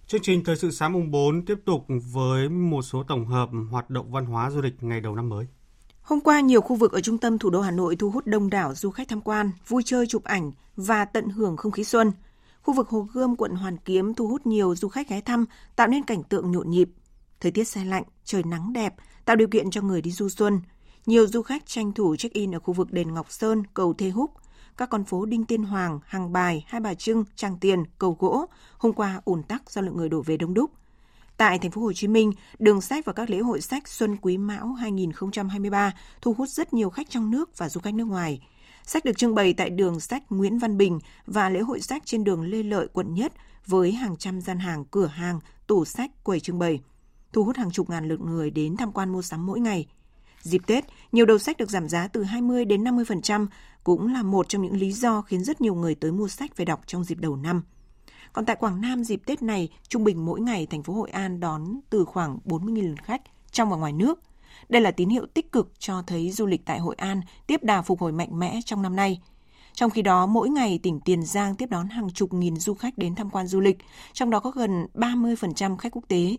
Chương 0.07 0.23
trình 0.23 0.45
Thời 0.45 0.57
sự 0.57 0.71
sáng 0.71 0.93
mùng 0.93 1.11
4 1.11 1.45
tiếp 1.45 1.59
tục 1.67 1.85
với 2.13 2.49
một 2.49 2.83
số 2.83 3.03
tổng 3.03 3.27
hợp 3.27 3.49
hoạt 3.71 3.91
động 3.91 4.13
văn 4.13 4.27
hóa 4.27 4.51
du 4.51 4.61
lịch 4.61 4.83
ngày 4.83 5.01
đầu 5.01 5.15
năm 5.15 5.29
mới. 5.29 5.47
Hôm 6.07 6.21
qua, 6.21 6.41
nhiều 6.41 6.61
khu 6.61 6.77
vực 6.77 6.93
ở 6.93 7.01
trung 7.01 7.19
tâm 7.19 7.39
thủ 7.39 7.51
đô 7.51 7.61
Hà 7.61 7.71
Nội 7.71 7.97
thu 7.97 8.11
hút 8.11 8.27
đông 8.27 8.51
đảo 8.51 8.75
du 8.75 8.91
khách 8.91 9.09
tham 9.09 9.21
quan, 9.21 9.51
vui 9.69 9.83
chơi 9.87 10.07
chụp 10.07 10.25
ảnh 10.25 10.53
và 10.77 11.05
tận 11.05 11.29
hưởng 11.29 11.57
không 11.57 11.73
khí 11.73 11.85
xuân. 11.85 12.13
Khu 12.63 12.75
vực 12.75 12.89
Hồ 12.89 13.07
Gươm, 13.13 13.37
quận 13.37 13.55
Hoàn 13.55 13.77
Kiếm 13.77 14.15
thu 14.15 14.29
hút 14.29 14.47
nhiều 14.47 14.77
du 14.77 14.89
khách 14.89 15.09
ghé 15.09 15.21
thăm, 15.21 15.45
tạo 15.77 15.87
nên 15.87 16.03
cảnh 16.03 16.23
tượng 16.23 16.53
nhộn 16.53 16.71
nhịp. 16.71 16.91
Thời 17.41 17.53
tiết 17.53 17.65
xe 17.65 17.85
lạnh, 17.85 18.03
trời 18.25 18.43
nắng 18.43 18.73
đẹp, 18.73 18.95
tạo 19.25 19.37
điều 19.37 19.49
kiện 19.49 19.71
cho 19.71 19.83
người 19.83 20.03
đi 20.03 20.11
du 20.11 20.29
xuân. 20.29 20.61
Nhiều 21.07 21.27
du 21.27 21.43
khách 21.43 21.67
tranh 21.67 21.93
thủ 21.93 22.17
check-in 22.17 22.55
ở 22.55 22.59
khu 22.59 22.75
vực 22.75 22.93
đền 22.93 23.15
Ngọc 23.15 23.33
Sơn, 23.33 23.63
cầu 23.75 23.95
Thê 23.95 24.11
Húc, 24.11 24.31
các 24.77 24.91
con 24.91 25.05
phố 25.05 25.25
Đinh 25.25 25.45
Tiên 25.45 25.63
Hoàng, 25.63 26.01
Hàng 26.05 26.33
Bài, 26.33 26.65
Hai 26.69 26.81
Bà 26.81 26.95
Trưng, 26.95 27.25
Tràng 27.37 27.59
Tiền, 27.59 27.85
Cầu 27.99 28.17
Gỗ 28.21 28.47
hôm 28.79 28.93
qua 28.93 29.21
ùn 29.25 29.43
tắc 29.43 29.71
do 29.71 29.81
lượng 29.81 29.97
người 29.97 30.09
đổ 30.09 30.23
về 30.23 30.37
đông 30.37 30.55
đúc. 30.55 30.71
Tại 31.37 31.59
thành 31.59 31.71
phố 31.71 31.81
Hồ 31.81 31.93
Chí 31.93 32.09
Minh, 32.09 32.33
đường 32.59 32.81
sách 32.81 33.05
và 33.05 33.13
các 33.13 33.31
lễ 33.31 33.39
hội 33.39 33.61
sách 33.61 33.89
Xuân 33.89 34.17
Quý 34.17 34.39
Mão 34.39 34.73
2023 34.73 35.93
thu 36.21 36.33
hút 36.33 36.49
rất 36.49 36.73
nhiều 36.73 36.91
khách 36.91 37.11
trong 37.11 37.31
nước 37.31 37.59
và 37.59 37.69
du 37.69 37.81
khách 37.81 37.95
nước 37.95 38.05
ngoài. 38.05 38.41
Sách 38.85 39.05
được 39.05 39.19
trưng 39.19 39.35
bày 39.35 39.53
tại 39.53 39.71
đường 39.71 40.01
sách 40.01 40.23
Nguyễn 40.31 40.59
Văn 40.59 40.77
Bình 40.77 40.99
và 41.27 41.51
lễ 41.51 41.61
hội 41.61 41.81
sách 41.81 42.03
trên 42.05 42.25
đường 42.25 42.43
Lê 42.43 42.63
Lợi, 42.63 42.89
quận 42.93 43.15
Nhất 43.15 43.33
với 43.67 43.93
hàng 43.93 44.17
trăm 44.17 44.41
gian 44.41 44.59
hàng, 44.59 44.85
cửa 44.85 45.07
hàng, 45.07 45.41
tủ 45.67 45.85
sách, 45.85 46.11
quầy 46.25 46.41
trưng 46.41 46.59
bày, 46.59 46.81
thu 47.33 47.45
hút 47.45 47.57
hàng 47.57 47.71
chục 47.71 47.91
ngàn 47.91 48.09
lượt 48.09 48.21
người 48.21 48.51
đến 48.51 48.77
tham 48.77 48.93
quan 48.93 49.13
mua 49.13 49.23
sắm 49.23 49.47
mỗi 49.47 49.61
ngày. 49.61 49.87
Dịp 50.43 50.63
Tết, 50.67 50.85
nhiều 51.13 51.27
đầu 51.27 51.39
sách 51.39 51.57
được 51.57 51.71
giảm 51.71 51.89
giá 51.89 52.09
từ 52.09 52.23
20 52.23 52.65
đến 52.65 52.85
50% 52.85 53.47
cũng 53.85 54.13
là 54.13 54.23
một 54.23 54.49
trong 54.49 54.63
những 54.63 54.77
lý 54.77 54.93
do 54.93 55.23
khiến 55.23 55.45
rất 55.45 55.61
nhiều 55.61 55.75
người 55.75 55.95
tới 55.95 56.13
mua 56.13 56.29
sách 56.29 56.57
về 56.57 56.65
đọc 56.65 56.81
trong 56.87 57.05
dịp 57.05 57.19
đầu 57.21 57.37
năm. 57.37 57.63
Còn 58.37 58.45
tại 58.45 58.57
Quảng 58.57 58.81
Nam 58.81 59.05
dịp 59.05 59.23
Tết 59.27 59.43
này, 59.43 59.69
trung 59.89 60.05
bình 60.05 60.27
mỗi 60.27 60.41
ngày 60.41 60.67
thành 60.67 60.83
phố 60.83 60.93
Hội 60.93 61.11
An 61.11 61.41
đón 61.41 61.81
từ 61.91 62.05
khoảng 62.05 62.39
40.000 62.45 62.89
lượt 62.89 63.03
khách 63.05 63.23
trong 63.51 63.71
và 63.71 63.77
ngoài 63.77 63.93
nước. 63.93 64.21
Đây 64.69 64.83
là 64.83 64.91
tín 64.91 65.09
hiệu 65.09 65.27
tích 65.35 65.53
cực 65.53 65.73
cho 65.79 66.03
thấy 66.07 66.31
du 66.31 66.47
lịch 66.47 66.65
tại 66.65 66.79
Hội 66.79 66.95
An 66.99 67.21
tiếp 67.47 67.65
đà 67.65 67.83
phục 67.83 68.01
hồi 68.01 68.13
mạnh 68.13 68.39
mẽ 68.39 68.61
trong 68.65 68.83
năm 68.83 68.97
nay. 68.97 69.21
Trong 69.75 69.91
khi 69.91 70.03
đó, 70.03 70.27
mỗi 70.27 70.49
ngày 70.49 70.81
tỉnh 70.83 71.01
Tiền 71.01 71.23
Giang 71.23 71.55
tiếp 71.55 71.67
đón 71.71 71.89
hàng 71.89 72.11
chục 72.11 72.33
nghìn 72.33 72.57
du 72.57 72.75
khách 72.75 72.99
đến 72.99 73.15
tham 73.15 73.31
quan 73.31 73.47
du 73.47 73.61
lịch, 73.61 73.79
trong 74.13 74.31
đó 74.31 74.41
có 74.41 74.51
gần 74.51 74.87
30% 74.95 75.77
khách 75.77 75.93
quốc 75.93 76.05
tế. 76.09 76.37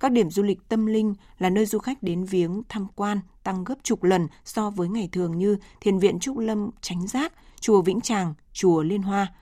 Các 0.00 0.12
điểm 0.12 0.30
du 0.30 0.42
lịch 0.42 0.68
tâm 0.68 0.86
linh 0.86 1.14
là 1.38 1.50
nơi 1.50 1.66
du 1.66 1.78
khách 1.78 2.02
đến 2.02 2.24
viếng 2.24 2.62
tham 2.68 2.86
quan 2.96 3.20
tăng 3.42 3.64
gấp 3.64 3.76
chục 3.82 4.04
lần 4.04 4.28
so 4.44 4.70
với 4.70 4.88
ngày 4.88 5.08
thường 5.12 5.38
như 5.38 5.56
Thiền 5.80 5.98
viện 5.98 6.18
Trúc 6.18 6.38
Lâm 6.38 6.70
Tránh 6.80 7.06
Giác, 7.06 7.32
Chùa 7.60 7.82
Vĩnh 7.82 8.00
Tràng, 8.00 8.34
Chùa 8.52 8.82
Liên 8.82 9.02
Hoa. 9.02 9.32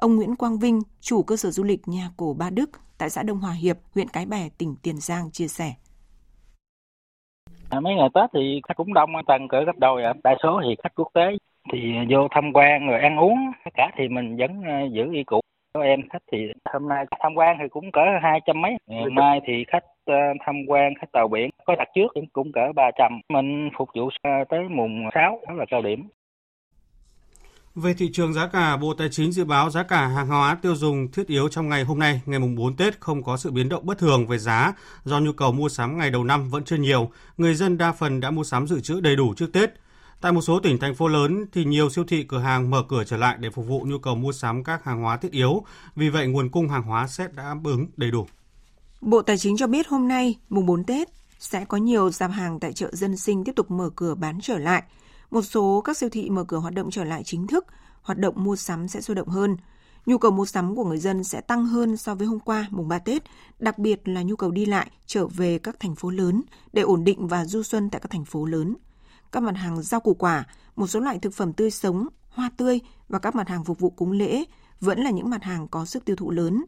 Ông 0.00 0.16
Nguyễn 0.16 0.36
Quang 0.36 0.58
Vinh, 0.58 0.80
chủ 1.00 1.22
cơ 1.22 1.36
sở 1.36 1.50
du 1.50 1.64
lịch 1.64 1.80
nhà 1.86 2.08
cổ 2.16 2.34
Ba 2.38 2.50
Đức 2.50 2.70
tại 2.98 3.10
xã 3.10 3.22
Đông 3.22 3.38
Hòa 3.38 3.52
Hiệp, 3.52 3.76
huyện 3.94 4.06
Cái 4.12 4.26
Bè, 4.26 4.48
tỉnh 4.58 4.74
Tiền 4.82 4.96
Giang 4.96 5.30
chia 5.30 5.48
sẻ. 5.48 5.74
À, 7.70 7.80
mấy 7.80 7.94
ngày 7.94 8.08
Tết 8.14 8.30
thì 8.34 8.60
khách 8.68 8.76
cũng 8.76 8.94
đông, 8.94 9.10
tăng 9.26 9.48
cỡ 9.48 9.64
gấp 9.64 9.78
đôi. 9.78 10.02
Đa 10.24 10.34
số 10.42 10.60
thì 10.64 10.76
khách 10.82 10.94
quốc 10.94 11.08
tế 11.14 11.26
thì 11.72 11.78
vô 12.10 12.28
tham 12.30 12.52
quan 12.54 12.86
rồi 12.86 13.00
ăn 13.00 13.16
uống, 13.18 13.38
tất 13.64 13.70
cả 13.74 13.90
thì 13.96 14.08
mình 14.08 14.36
vẫn 14.36 14.62
à, 14.62 14.82
giữ 14.92 15.12
y 15.12 15.24
cũ. 15.24 15.40
Có 15.74 15.80
em 15.80 16.00
khách 16.12 16.22
thì 16.32 16.38
hôm 16.72 16.88
nay 16.88 17.04
tham 17.20 17.34
quan 17.34 17.56
thì 17.60 17.68
cũng 17.68 17.92
cỡ 17.92 18.00
hai 18.22 18.40
trăm 18.46 18.60
mấy. 18.60 18.76
Ngày 18.86 19.10
mai 19.10 19.40
thì 19.46 19.64
khách 19.68 19.84
à, 20.06 20.32
tham 20.46 20.56
quan 20.66 20.94
khách 21.00 21.12
tàu 21.12 21.28
biển 21.28 21.50
có 21.64 21.74
đặt 21.78 21.88
trước 21.94 22.08
cũng 22.32 22.52
cỡ 22.52 22.72
ba 22.74 22.90
trăm. 22.98 23.20
Mình 23.28 23.70
phục 23.78 23.88
vụ 23.94 24.08
tới 24.48 24.60
mùng 24.70 25.08
6 25.14 25.40
đó 25.48 25.54
là 25.54 25.64
cao 25.70 25.82
điểm. 25.82 26.08
Về 27.74 27.94
thị 27.94 28.10
trường 28.12 28.34
giá 28.34 28.46
cả, 28.46 28.76
Bộ 28.76 28.94
Tài 28.94 29.08
chính 29.08 29.32
dự 29.32 29.44
báo 29.44 29.70
giá 29.70 29.82
cả 29.82 30.06
hàng 30.06 30.28
hóa 30.28 30.54
tiêu 30.62 30.76
dùng 30.76 31.12
thiết 31.12 31.26
yếu 31.26 31.48
trong 31.48 31.68
ngày 31.68 31.84
hôm 31.84 31.98
nay, 31.98 32.20
ngày 32.26 32.38
mùng 32.38 32.56
4 32.56 32.76
Tết 32.76 33.00
không 33.00 33.22
có 33.22 33.36
sự 33.36 33.50
biến 33.50 33.68
động 33.68 33.86
bất 33.86 33.98
thường 33.98 34.26
về 34.26 34.38
giá 34.38 34.72
do 35.04 35.20
nhu 35.20 35.32
cầu 35.32 35.52
mua 35.52 35.68
sắm 35.68 35.98
ngày 35.98 36.10
đầu 36.10 36.24
năm 36.24 36.50
vẫn 36.50 36.64
chưa 36.64 36.76
nhiều. 36.76 37.10
Người 37.36 37.54
dân 37.54 37.78
đa 37.78 37.92
phần 37.92 38.20
đã 38.20 38.30
mua 38.30 38.44
sắm 38.44 38.66
dự 38.66 38.80
trữ 38.80 39.00
đầy 39.00 39.16
đủ 39.16 39.34
trước 39.34 39.52
Tết. 39.52 39.70
Tại 40.20 40.32
một 40.32 40.40
số 40.40 40.60
tỉnh 40.60 40.78
thành 40.78 40.94
phố 40.94 41.08
lớn 41.08 41.44
thì 41.52 41.64
nhiều 41.64 41.90
siêu 41.90 42.04
thị 42.08 42.22
cửa 42.22 42.38
hàng 42.38 42.70
mở 42.70 42.82
cửa 42.88 43.04
trở 43.04 43.16
lại 43.16 43.36
để 43.40 43.50
phục 43.50 43.66
vụ 43.66 43.84
nhu 43.86 43.98
cầu 43.98 44.14
mua 44.14 44.32
sắm 44.32 44.64
các 44.64 44.84
hàng 44.84 45.00
hóa 45.00 45.16
thiết 45.16 45.32
yếu, 45.32 45.64
vì 45.96 46.08
vậy 46.08 46.26
nguồn 46.26 46.48
cung 46.48 46.68
hàng 46.68 46.82
hóa 46.82 47.06
sẽ 47.06 47.28
đáp 47.34 47.56
ứng 47.64 47.86
đầy 47.96 48.10
đủ. 48.10 48.26
Bộ 49.00 49.22
Tài 49.22 49.38
chính 49.38 49.56
cho 49.56 49.66
biết 49.66 49.88
hôm 49.88 50.08
nay, 50.08 50.34
mùng 50.48 50.66
4 50.66 50.84
Tết, 50.84 51.08
sẽ 51.38 51.64
có 51.64 51.76
nhiều 51.76 52.10
giảm 52.10 52.30
hàng 52.30 52.60
tại 52.60 52.72
chợ 52.72 52.90
dân 52.92 53.16
sinh 53.16 53.44
tiếp 53.44 53.52
tục 53.56 53.70
mở 53.70 53.90
cửa 53.96 54.14
bán 54.14 54.38
trở 54.42 54.58
lại. 54.58 54.82
Một 55.30 55.42
số 55.42 55.80
các 55.80 55.96
siêu 55.96 56.08
thị 56.08 56.30
mở 56.30 56.44
cửa 56.44 56.58
hoạt 56.58 56.74
động 56.74 56.90
trở 56.90 57.04
lại 57.04 57.22
chính 57.24 57.46
thức, 57.46 57.66
hoạt 58.02 58.18
động 58.18 58.34
mua 58.44 58.56
sắm 58.56 58.88
sẽ 58.88 59.00
sôi 59.00 59.16
động 59.16 59.28
hơn. 59.28 59.56
Nhu 60.06 60.18
cầu 60.18 60.30
mua 60.30 60.44
sắm 60.44 60.76
của 60.76 60.84
người 60.84 60.98
dân 60.98 61.24
sẽ 61.24 61.40
tăng 61.40 61.66
hơn 61.66 61.96
so 61.96 62.14
với 62.14 62.26
hôm 62.26 62.40
qua 62.40 62.66
mùng 62.70 62.88
3 62.88 62.98
Tết, 62.98 63.22
đặc 63.58 63.78
biệt 63.78 64.08
là 64.08 64.22
nhu 64.22 64.36
cầu 64.36 64.50
đi 64.50 64.66
lại 64.66 64.90
trở 65.06 65.26
về 65.26 65.58
các 65.58 65.80
thành 65.80 65.94
phố 65.94 66.10
lớn 66.10 66.42
để 66.72 66.82
ổn 66.82 67.04
định 67.04 67.28
và 67.28 67.44
du 67.44 67.62
xuân 67.62 67.90
tại 67.90 68.00
các 68.00 68.10
thành 68.10 68.24
phố 68.24 68.44
lớn. 68.44 68.76
Các 69.32 69.42
mặt 69.42 69.56
hàng 69.56 69.82
rau 69.82 70.00
củ 70.00 70.14
quả, 70.14 70.44
một 70.76 70.86
số 70.86 71.00
loại 71.00 71.18
thực 71.18 71.34
phẩm 71.34 71.52
tươi 71.52 71.70
sống, 71.70 72.08
hoa 72.28 72.50
tươi 72.56 72.80
và 73.08 73.18
các 73.18 73.34
mặt 73.34 73.48
hàng 73.48 73.64
phục 73.64 73.78
vụ 73.78 73.90
cúng 73.90 74.12
lễ 74.12 74.44
vẫn 74.80 75.00
là 75.00 75.10
những 75.10 75.30
mặt 75.30 75.42
hàng 75.42 75.68
có 75.68 75.84
sức 75.84 76.04
tiêu 76.04 76.16
thụ 76.16 76.30
lớn. 76.30 76.64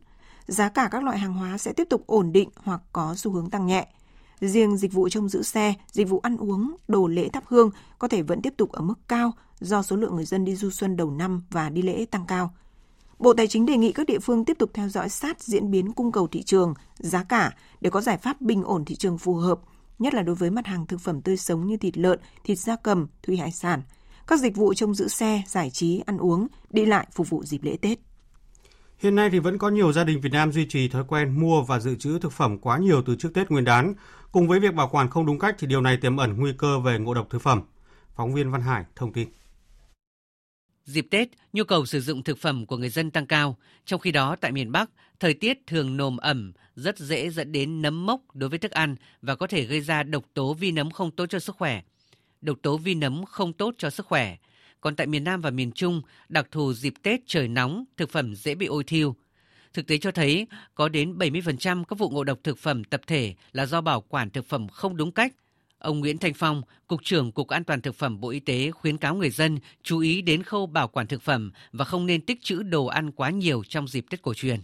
Giá 0.47 0.69
cả 0.69 0.89
các 0.91 1.05
loại 1.05 1.19
hàng 1.19 1.35
hóa 1.35 1.59
sẽ 1.59 1.73
tiếp 1.73 1.87
tục 1.91 2.07
ổn 2.07 2.33
định 2.33 2.51
hoặc 2.57 2.81
có 2.93 3.15
xu 3.15 3.33
hướng 3.33 3.51
tăng 3.51 3.67
nhẹ. 3.67 3.89
Riêng 4.41 4.77
dịch 4.77 4.93
vụ 4.93 5.09
trông 5.09 5.29
giữ 5.29 5.43
xe, 5.43 5.75
dịch 5.93 6.09
vụ 6.09 6.19
ăn 6.19 6.37
uống, 6.37 6.77
đồ 6.89 7.07
lễ 7.07 7.29
thắp 7.29 7.45
hương 7.47 7.71
có 7.99 8.09
thể 8.09 8.23
vẫn 8.23 8.43
tiếp 8.43 8.55
tục 8.57 8.73
ở 8.73 8.83
mức 8.83 8.95
cao 9.09 9.33
do 9.61 9.83
số 9.83 9.97
lượng 9.97 10.17
người 10.17 10.25
dân 10.25 10.45
đi 10.45 10.57
du 10.57 10.71
xuân 10.71 10.97
đầu 10.97 11.11
năm 11.11 11.43
và 11.51 11.71
đi 11.71 11.83
lễ 11.83 12.07
tăng 12.11 12.25
cao. 12.27 12.55
Bộ 13.19 13.33
Tài 13.33 13.49
chính 13.49 13.67
đề 13.67 13.77
nghị 13.77 13.93
các 13.93 14.07
địa 14.07 14.19
phương 14.19 14.45
tiếp 14.45 14.59
tục 14.59 14.71
theo 14.75 14.89
dõi 14.89 15.09
sát 15.09 15.43
diễn 15.43 15.71
biến 15.71 15.93
cung 15.93 16.13
cầu 16.13 16.27
thị 16.27 16.43
trường, 16.43 16.75
giá 16.99 17.25
cả 17.25 17.57
để 17.81 17.91
có 17.91 18.01
giải 18.01 18.19
pháp 18.19 18.41
bình 18.41 18.65
ổn 18.65 18.85
thị 18.85 18.97
trường 18.97 19.19
phù 19.19 19.35
hợp, 19.35 19.61
nhất 19.99 20.15
là 20.15 20.23
đối 20.23 20.35
với 20.35 20.51
mặt 20.51 20.67
hàng 20.67 20.87
thực 20.87 21.01
phẩm 21.01 21.23
tươi 21.23 21.37
sống 21.37 21.67
như 21.67 21.77
thịt 21.77 21.99
lợn, 21.99 22.21
thịt 22.45 22.59
gia 22.59 22.77
cầm, 22.77 23.07
thủy 23.23 23.37
hải 23.37 23.53
sản, 23.53 23.83
các 24.27 24.41
dịch 24.41 24.57
vụ 24.57 24.75
trông 24.75 24.95
giữ 24.95 25.09
xe, 25.09 25.43
giải 25.47 25.71
trí, 25.71 26.03
ăn 26.07 26.19
uống, 26.19 26.47
đi 26.71 26.87
lại 26.87 27.07
phục 27.13 27.31
vụ 27.31 27.45
dịp 27.45 27.63
lễ 27.63 27.77
Tết. 27.77 27.99
Hiện 29.01 29.15
nay 29.15 29.31
thì 29.31 29.39
vẫn 29.39 29.59
có 29.59 29.69
nhiều 29.69 29.93
gia 29.93 30.05
đình 30.05 30.21
Việt 30.21 30.33
Nam 30.33 30.53
duy 30.53 30.67
trì 30.67 30.89
thói 30.89 31.05
quen 31.09 31.41
mua 31.41 31.63
và 31.63 31.79
dự 31.79 31.97
trữ 31.97 32.19
thực 32.19 32.33
phẩm 32.33 32.59
quá 32.59 32.79
nhiều 32.79 33.03
từ 33.07 33.17
trước 33.17 33.35
Tết 33.35 33.51
Nguyên 33.51 33.65
đán. 33.65 33.95
Cùng 34.33 34.49
với 34.49 34.61
việc 34.61 34.75
bảo 34.75 34.89
quản 34.89 35.11
không 35.11 35.27
đúng 35.27 35.39
cách 35.39 35.57
thì 35.59 35.67
điều 35.67 35.81
này 35.81 35.97
tiềm 35.97 36.17
ẩn 36.17 36.37
nguy 36.37 36.53
cơ 36.59 36.79
về 36.79 36.99
ngộ 36.99 37.15
độc 37.15 37.31
thực 37.31 37.43
phẩm. 37.43 37.63
Phóng 38.15 38.35
viên 38.35 38.51
Văn 38.51 38.61
Hải 38.61 38.85
thông 38.97 39.13
tin. 39.13 39.29
Dịp 40.85 41.07
Tết, 41.11 41.29
nhu 41.53 41.65
cầu 41.65 41.87
sử 41.87 42.01
dụng 42.01 42.23
thực 42.23 42.39
phẩm 42.39 42.67
của 42.67 42.77
người 42.77 42.89
dân 42.89 43.11
tăng 43.11 43.27
cao. 43.27 43.57
Trong 43.85 44.01
khi 44.01 44.13
đó, 44.13 44.37
tại 44.41 44.53
miền 44.53 44.73
Bắc, 44.73 44.91
thời 45.21 45.35
tiết 45.35 45.59
thường 45.67 45.97
nồm 45.97 46.17
ẩm, 46.17 46.53
rất 46.75 46.99
dễ 46.99 47.31
dẫn 47.31 47.53
đến 47.53 47.83
nấm 47.83 48.07
mốc 48.07 48.21
đối 48.35 48.51
với 48.51 48.59
thức 48.59 48.71
ăn 48.71 48.97
và 49.23 49.35
có 49.35 49.47
thể 49.47 49.65
gây 49.65 49.81
ra 49.81 50.03
độc 50.03 50.25
tố 50.35 50.55
vi 50.55 50.73
nấm 50.73 50.91
không 50.91 51.11
tốt 51.11 51.27
cho 51.29 51.39
sức 51.39 51.57
khỏe. 51.57 51.83
Độc 52.41 52.59
tố 52.63 52.77
vi 52.77 52.95
nấm 52.95 53.25
không 53.25 53.53
tốt 53.53 53.75
cho 53.79 53.91
sức 53.91 54.07
khỏe. 54.07 54.37
Còn 54.81 54.97
tại 54.97 55.07
miền 55.07 55.25
Nam 55.25 55.41
và 55.41 55.51
miền 55.51 55.73
Trung, 55.73 56.03
đặc 56.29 56.47
thù 56.51 56.73
dịp 56.73 56.95
Tết 57.03 57.21
trời 57.27 57.49
nóng, 57.49 57.85
thực 57.97 58.11
phẩm 58.11 58.35
dễ 58.35 58.55
bị 58.55 58.67
ôi 58.67 58.85
thiêu. 58.85 59.15
Thực 59.73 59.87
tế 59.87 59.99
cho 59.99 60.11
thấy 60.11 60.47
có 60.75 60.89
đến 60.89 61.19
70% 61.19 61.85
các 61.85 61.99
vụ 61.99 62.11
ngộ 62.11 62.25
độc 62.25 62.39
thực 62.45 62.59
phẩm 62.59 62.85
tập 62.85 63.01
thể 63.07 63.35
là 63.53 63.67
do 63.67 63.81
bảo 63.81 64.01
quản 64.01 64.31
thực 64.31 64.49
phẩm 64.49 64.69
không 64.69 64.97
đúng 64.97 65.13
cách. 65.13 65.33
Ông 65.79 66.01
Nguyễn 66.01 66.19
Thanh 66.19 66.35
Phong, 66.35 66.63
Cục 66.87 67.01
trưởng 67.05 67.33
Cục 67.33 67.49
An 67.49 67.65
toàn 67.65 67.81
Thực 67.81 67.95
phẩm 67.95 68.21
Bộ 68.21 68.29
Y 68.29 68.41
tế 68.41 68.71
khuyến 68.71 68.97
cáo 68.97 69.15
người 69.15 69.31
dân 69.31 69.59
chú 69.83 69.99
ý 69.99 70.23
đến 70.23 70.43
khâu 70.43 70.67
bảo 70.67 70.89
quản 70.89 71.07
thực 71.07 71.23
phẩm 71.23 71.53
và 71.73 71.85
không 71.85 72.07
nên 72.07 72.21
tích 72.21 72.43
trữ 72.43 72.63
đồ 72.63 72.87
ăn 72.87 73.13
quá 73.13 73.31
nhiều 73.31 73.63
trong 73.69 73.89
dịp 73.89 74.05
Tết 74.11 74.23
cổ 74.23 74.35
truyền. 74.35 74.61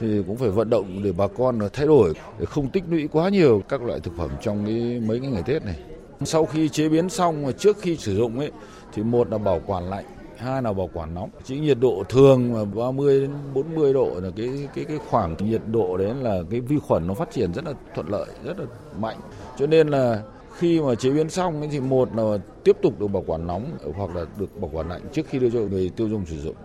Thì 0.00 0.22
cũng 0.26 0.36
phải 0.36 0.50
vận 0.50 0.70
động 0.70 1.02
để 1.04 1.12
bà 1.12 1.26
con 1.28 1.58
thay 1.72 1.86
đổi, 1.86 2.14
để 2.38 2.46
không 2.46 2.70
tích 2.70 2.84
lũy 2.90 3.08
quá 3.08 3.28
nhiều 3.28 3.62
các 3.68 3.82
loại 3.82 4.00
thực 4.00 4.16
phẩm 4.16 4.30
trong 4.42 4.66
cái 4.66 5.00
mấy 5.00 5.20
cái 5.20 5.30
ngày 5.30 5.42
Tết 5.46 5.64
này. 5.64 5.76
Sau 6.24 6.46
khi 6.46 6.68
chế 6.68 6.88
biến 6.88 7.08
xong 7.08 7.46
và 7.46 7.52
trước 7.52 7.78
khi 7.80 7.96
sử 7.96 8.16
dụng 8.16 8.38
ấy 8.38 8.50
thì 8.94 9.02
một 9.02 9.30
là 9.30 9.38
bảo 9.38 9.60
quản 9.66 9.90
lạnh, 9.90 10.04
hai 10.36 10.62
là 10.62 10.72
bảo 10.72 10.90
quản 10.94 11.14
nóng. 11.14 11.30
Chỉ 11.44 11.58
nhiệt 11.58 11.78
độ 11.80 12.04
thường 12.08 12.52
mà 12.52 12.64
30 12.64 13.20
đến 13.20 13.30
40 13.54 13.92
độ 13.92 14.10
là 14.22 14.30
cái 14.36 14.68
cái 14.74 14.84
cái 14.84 14.98
khoảng 15.10 15.36
nhiệt 15.38 15.62
độ 15.66 15.96
đấy 15.96 16.14
là 16.22 16.42
cái 16.50 16.60
vi 16.60 16.78
khuẩn 16.78 17.06
nó 17.06 17.14
phát 17.14 17.30
triển 17.30 17.52
rất 17.54 17.64
là 17.64 17.72
thuận 17.94 18.08
lợi, 18.08 18.26
rất 18.44 18.58
là 18.60 18.66
mạnh. 18.98 19.16
Cho 19.58 19.66
nên 19.66 19.88
là 19.88 20.22
khi 20.56 20.80
mà 20.80 20.94
chế 20.94 21.10
biến 21.10 21.30
xong 21.30 21.68
thì 21.70 21.80
một 21.80 22.16
là 22.16 22.38
tiếp 22.64 22.76
tục 22.82 23.00
được 23.00 23.06
bảo 23.06 23.24
quản 23.26 23.46
nóng 23.46 23.64
hoặc 23.96 24.16
là 24.16 24.24
được 24.38 24.60
bảo 24.60 24.70
quản 24.74 24.88
lạnh 24.88 25.00
trước 25.12 25.26
khi 25.28 25.38
đưa 25.38 25.50
cho 25.50 25.58
người 25.58 25.90
tiêu 25.96 26.08
dùng 26.08 26.26
sử 26.26 26.40
dụng. 26.40 26.56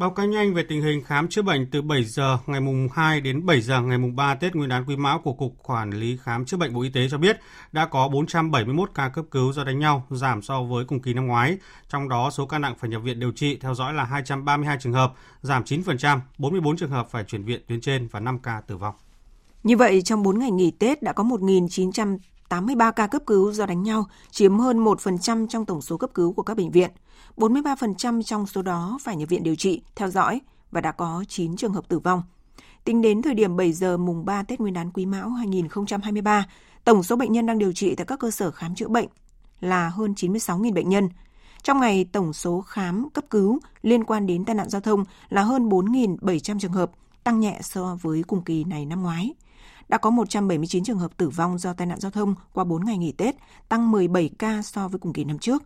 Báo 0.00 0.10
cáo 0.10 0.26
nhanh 0.26 0.54
về 0.54 0.62
tình 0.62 0.82
hình 0.82 1.04
khám 1.04 1.28
chữa 1.28 1.42
bệnh 1.42 1.70
từ 1.70 1.82
7 1.82 2.04
giờ 2.04 2.38
ngày 2.46 2.60
mùng 2.60 2.88
2 2.94 3.20
đến 3.20 3.46
7 3.46 3.60
giờ 3.60 3.80
ngày 3.80 3.98
mùng 3.98 4.16
3 4.16 4.34
Tết 4.34 4.54
Nguyên 4.54 4.68
đán 4.68 4.84
Quý 4.84 4.96
Mão 4.96 5.18
của 5.18 5.32
Cục 5.32 5.54
Quản 5.62 5.90
lý 5.90 6.18
Khám 6.22 6.44
chữa 6.44 6.56
bệnh 6.56 6.74
Bộ 6.74 6.82
Y 6.82 6.88
tế 6.88 7.08
cho 7.10 7.18
biết 7.18 7.40
đã 7.72 7.86
có 7.86 8.08
471 8.08 8.90
ca 8.94 9.08
cấp 9.08 9.24
cứu 9.30 9.52
do 9.52 9.64
đánh 9.64 9.78
nhau, 9.78 10.06
giảm 10.10 10.42
so 10.42 10.62
với 10.62 10.84
cùng 10.84 11.02
kỳ 11.02 11.14
năm 11.14 11.26
ngoái. 11.26 11.58
Trong 11.88 12.08
đó 12.08 12.30
số 12.30 12.46
ca 12.46 12.58
nặng 12.58 12.74
phải 12.78 12.90
nhập 12.90 13.02
viện 13.02 13.20
điều 13.20 13.32
trị 13.32 13.58
theo 13.60 13.74
dõi 13.74 13.94
là 13.94 14.04
232 14.04 14.76
trường 14.80 14.92
hợp, 14.92 15.12
giảm 15.42 15.62
9%, 15.62 16.20
44 16.38 16.76
trường 16.76 16.90
hợp 16.90 17.08
phải 17.10 17.24
chuyển 17.24 17.44
viện 17.44 17.60
tuyến 17.66 17.80
trên 17.80 18.08
và 18.10 18.20
5 18.20 18.38
ca 18.38 18.60
tử 18.66 18.76
vong. 18.76 18.94
Như 19.62 19.76
vậy, 19.76 20.02
trong 20.02 20.22
4 20.22 20.38
ngày 20.38 20.50
nghỉ 20.50 20.70
Tết 20.70 21.02
đã 21.02 21.12
có 21.12 21.24
83 22.50 22.90
ca 22.90 23.06
cấp 23.06 23.22
cứu 23.26 23.52
do 23.52 23.66
đánh 23.66 23.82
nhau, 23.82 24.04
chiếm 24.30 24.58
hơn 24.58 24.84
1% 24.84 25.46
trong 25.46 25.66
tổng 25.66 25.82
số 25.82 25.96
cấp 25.96 26.10
cứu 26.14 26.32
của 26.32 26.42
các 26.42 26.56
bệnh 26.56 26.70
viện. 26.70 26.90
43% 27.36 28.22
trong 28.22 28.46
số 28.46 28.62
đó 28.62 28.98
phải 29.02 29.16
nhập 29.16 29.28
viện 29.28 29.42
điều 29.42 29.54
trị, 29.54 29.82
theo 29.96 30.08
dõi 30.08 30.40
và 30.70 30.80
đã 30.80 30.92
có 30.92 31.24
9 31.28 31.56
trường 31.56 31.72
hợp 31.72 31.88
tử 31.88 31.98
vong. 31.98 32.22
Tính 32.84 33.02
đến 33.02 33.22
thời 33.22 33.34
điểm 33.34 33.56
7 33.56 33.72
giờ 33.72 33.96
mùng 33.96 34.24
3 34.24 34.42
Tết 34.42 34.60
Nguyên 34.60 34.74
đán 34.74 34.90
Quý 34.90 35.06
Mão 35.06 35.30
2023, 35.30 36.46
tổng 36.84 37.02
số 37.02 37.16
bệnh 37.16 37.32
nhân 37.32 37.46
đang 37.46 37.58
điều 37.58 37.72
trị 37.72 37.94
tại 37.94 38.06
các 38.06 38.18
cơ 38.18 38.30
sở 38.30 38.50
khám 38.50 38.74
chữa 38.74 38.88
bệnh 38.88 39.08
là 39.60 39.88
hơn 39.88 40.14
96.000 40.16 40.74
bệnh 40.74 40.88
nhân. 40.88 41.08
Trong 41.62 41.80
ngày, 41.80 42.04
tổng 42.12 42.32
số 42.32 42.60
khám 42.60 43.10
cấp 43.10 43.24
cứu 43.30 43.58
liên 43.82 44.04
quan 44.04 44.26
đến 44.26 44.44
tai 44.44 44.54
nạn 44.54 44.68
giao 44.68 44.80
thông 44.80 45.04
là 45.28 45.42
hơn 45.42 45.68
4.700 45.68 46.58
trường 46.58 46.72
hợp, 46.72 46.90
tăng 47.24 47.40
nhẹ 47.40 47.58
so 47.62 47.98
với 48.02 48.22
cùng 48.26 48.42
kỳ 48.42 48.64
này 48.64 48.86
năm 48.86 49.02
ngoái. 49.02 49.34
Đã 49.90 49.98
có 49.98 50.10
179 50.10 50.84
trường 50.84 50.98
hợp 50.98 51.16
tử 51.16 51.28
vong 51.28 51.58
do 51.58 51.72
tai 51.72 51.86
nạn 51.86 52.00
giao 52.00 52.10
thông 52.10 52.34
qua 52.52 52.64
4 52.64 52.84
ngày 52.84 52.98
nghỉ 52.98 53.12
Tết, 53.12 53.36
tăng 53.68 53.90
17 53.90 54.30
ca 54.38 54.62
so 54.62 54.88
với 54.88 54.98
cùng 54.98 55.12
kỳ 55.12 55.24
năm 55.24 55.38
trước. 55.38 55.62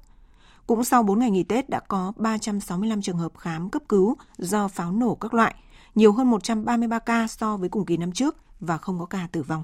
Cũng 0.66 0.84
sau 0.84 1.02
4 1.02 1.18
ngày 1.18 1.30
nghỉ 1.30 1.42
Tết 1.42 1.70
đã 1.70 1.80
có 1.80 2.12
365 2.16 3.02
trường 3.02 3.18
hợp 3.18 3.32
khám 3.38 3.70
cấp 3.70 3.82
cứu 3.88 4.16
do 4.38 4.68
pháo 4.68 4.92
nổ 4.92 5.14
các 5.14 5.34
loại, 5.34 5.54
nhiều 5.94 6.12
hơn 6.12 6.30
133 6.30 6.98
ca 6.98 7.26
so 7.26 7.56
với 7.56 7.68
cùng 7.68 7.84
kỳ 7.84 7.96
năm 7.96 8.12
trước 8.12 8.36
và 8.60 8.78
không 8.78 8.98
có 8.98 9.06
ca 9.06 9.28
tử 9.32 9.42
vong. 9.42 9.62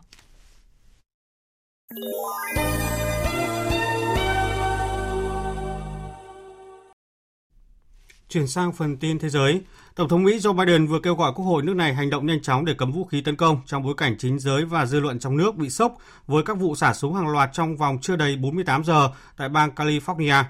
Chuyển 8.30 8.46
sang 8.46 8.72
phần 8.72 8.96
tin 8.96 9.18
thế 9.18 9.28
giới, 9.28 9.60
Tổng 9.94 10.08
thống 10.08 10.22
Mỹ 10.22 10.38
Joe 10.38 10.52
Biden 10.52 10.86
vừa 10.86 11.00
kêu 11.00 11.14
gọi 11.14 11.32
Quốc 11.34 11.44
hội 11.44 11.62
nước 11.62 11.76
này 11.76 11.94
hành 11.94 12.10
động 12.10 12.26
nhanh 12.26 12.42
chóng 12.42 12.64
để 12.64 12.74
cấm 12.74 12.92
vũ 12.92 13.04
khí 13.04 13.20
tấn 13.20 13.36
công 13.36 13.60
trong 13.66 13.82
bối 13.82 13.94
cảnh 13.96 14.16
chính 14.18 14.38
giới 14.38 14.64
và 14.64 14.86
dư 14.86 15.00
luận 15.00 15.18
trong 15.18 15.36
nước 15.36 15.56
bị 15.56 15.70
sốc 15.70 15.96
với 16.26 16.42
các 16.42 16.58
vụ 16.58 16.74
xả 16.74 16.94
súng 16.94 17.14
hàng 17.14 17.28
loạt 17.28 17.50
trong 17.52 17.76
vòng 17.76 17.98
chưa 18.02 18.16
đầy 18.16 18.36
48 18.36 18.84
giờ 18.84 19.10
tại 19.36 19.48
bang 19.48 19.70
California. 19.76 20.44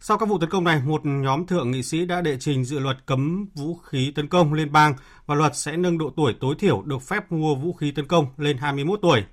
Sau 0.00 0.18
các 0.18 0.28
vụ 0.28 0.38
tấn 0.38 0.50
công 0.50 0.64
này, 0.64 0.82
một 0.84 1.00
nhóm 1.04 1.46
thượng 1.46 1.70
nghị 1.70 1.82
sĩ 1.82 2.06
đã 2.06 2.20
đệ 2.20 2.36
trình 2.40 2.64
dự 2.64 2.78
luật 2.78 3.06
cấm 3.06 3.48
vũ 3.54 3.74
khí 3.74 4.12
tấn 4.14 4.28
công 4.28 4.54
liên 4.54 4.72
bang 4.72 4.94
và 5.26 5.34
luật 5.34 5.56
sẽ 5.56 5.76
nâng 5.76 5.98
độ 5.98 6.12
tuổi 6.16 6.34
tối 6.40 6.54
thiểu 6.58 6.82
được 6.82 7.02
phép 7.02 7.32
mua 7.32 7.54
vũ 7.54 7.72
khí 7.72 7.90
tấn 7.90 8.06
công 8.06 8.26
lên 8.36 8.56
21 8.58 8.98
tuổi. 9.02 9.24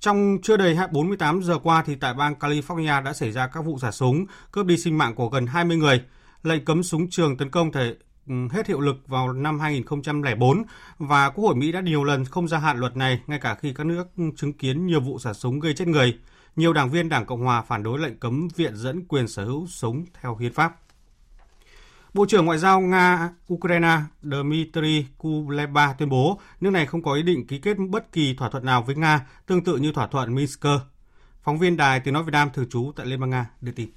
Trong 0.00 0.38
chưa 0.42 0.56
đầy 0.56 0.76
48 0.92 1.42
giờ 1.42 1.58
qua 1.58 1.82
thì 1.86 1.94
tại 1.94 2.14
bang 2.14 2.34
California 2.40 3.02
đã 3.02 3.12
xảy 3.12 3.32
ra 3.32 3.46
các 3.46 3.64
vụ 3.64 3.78
xả 3.78 3.90
súng 3.90 4.26
cướp 4.52 4.66
đi 4.66 4.76
sinh 4.76 4.98
mạng 4.98 5.14
của 5.14 5.28
gần 5.28 5.46
20 5.46 5.76
người. 5.76 6.02
Lệnh 6.42 6.64
cấm 6.64 6.82
súng 6.82 7.10
trường 7.10 7.36
tấn 7.36 7.50
công 7.50 7.72
thể 7.72 7.94
ừ, 8.28 8.34
hết 8.50 8.66
hiệu 8.66 8.80
lực 8.80 8.96
vào 9.06 9.32
năm 9.32 9.60
2004 9.60 10.62
và 10.98 11.30
Quốc 11.30 11.44
hội 11.44 11.54
Mỹ 11.54 11.72
đã 11.72 11.80
nhiều 11.80 12.04
lần 12.04 12.24
không 12.24 12.48
gia 12.48 12.58
hạn 12.58 12.78
luật 12.78 12.96
này, 12.96 13.20
ngay 13.26 13.38
cả 13.38 13.54
khi 13.54 13.74
các 13.74 13.86
nước 13.86 14.08
chứng 14.36 14.52
kiến 14.52 14.86
nhiều 14.86 15.00
vụ 15.00 15.18
xả 15.18 15.32
súng 15.32 15.60
gây 15.60 15.74
chết 15.74 15.88
người. 15.88 16.18
Nhiều 16.56 16.72
đảng 16.72 16.90
viên 16.90 17.08
Đảng 17.08 17.26
Cộng 17.26 17.42
hòa 17.42 17.62
phản 17.62 17.82
đối 17.82 17.98
lệnh 17.98 18.18
cấm 18.18 18.48
viện 18.56 18.76
dẫn 18.76 19.04
quyền 19.04 19.28
sở 19.28 19.44
hữu 19.44 19.66
súng 19.66 20.04
theo 20.20 20.36
hiến 20.36 20.52
pháp. 20.52 20.76
Bộ 22.14 22.26
trưởng 22.26 22.46
Ngoại 22.46 22.58
giao 22.58 22.80
Nga-Ukraine 22.80 24.00
Dmitry 24.22 25.06
Kuleba 25.18 25.92
tuyên 25.92 26.08
bố 26.08 26.40
nước 26.60 26.70
này 26.70 26.86
không 26.86 27.02
có 27.02 27.14
ý 27.14 27.22
định 27.22 27.46
ký 27.46 27.58
kết 27.58 27.76
bất 27.88 28.12
kỳ 28.12 28.34
thỏa 28.34 28.50
thuận 28.50 28.64
nào 28.64 28.82
với 28.82 28.94
Nga, 28.94 29.26
tương 29.46 29.64
tự 29.64 29.76
như 29.76 29.92
thỏa 29.92 30.06
thuận 30.06 30.34
Minsk. 30.34 30.66
Phóng 31.42 31.58
viên 31.58 31.76
Đài 31.76 32.00
Tiếng 32.00 32.14
Nói 32.14 32.22
Việt 32.22 32.32
Nam 32.32 32.48
thường 32.54 32.68
trú 32.70 32.92
tại 32.96 33.06
Liên 33.06 33.20
bang 33.20 33.30
Nga 33.30 33.50
đưa 33.60 33.72
tin. 33.72 33.88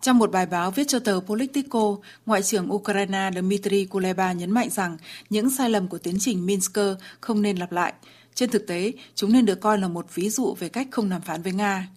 Trong 0.00 0.18
một 0.18 0.30
bài 0.32 0.46
báo 0.46 0.70
viết 0.70 0.88
cho 0.88 0.98
tờ 0.98 1.20
Politico, 1.26 1.96
Ngoại 2.26 2.42
trưởng 2.42 2.72
Ukraine 2.72 3.30
Dmitry 3.34 3.84
Kuleba 3.84 4.32
nhấn 4.32 4.50
mạnh 4.50 4.70
rằng 4.70 4.96
những 5.30 5.50
sai 5.50 5.70
lầm 5.70 5.88
của 5.88 5.98
tiến 5.98 6.16
trình 6.20 6.46
Minsk 6.46 6.78
không 7.20 7.42
nên 7.42 7.56
lặp 7.56 7.72
lại. 7.72 7.92
Trên 8.34 8.50
thực 8.50 8.66
tế, 8.66 8.92
chúng 9.14 9.32
nên 9.32 9.46
được 9.46 9.60
coi 9.60 9.78
là 9.78 9.88
một 9.88 10.06
ví 10.14 10.30
dụ 10.30 10.54
về 10.58 10.68
cách 10.68 10.88
không 10.90 11.10
đàm 11.10 11.22
phán 11.22 11.42
với 11.42 11.52
Nga. 11.52 11.88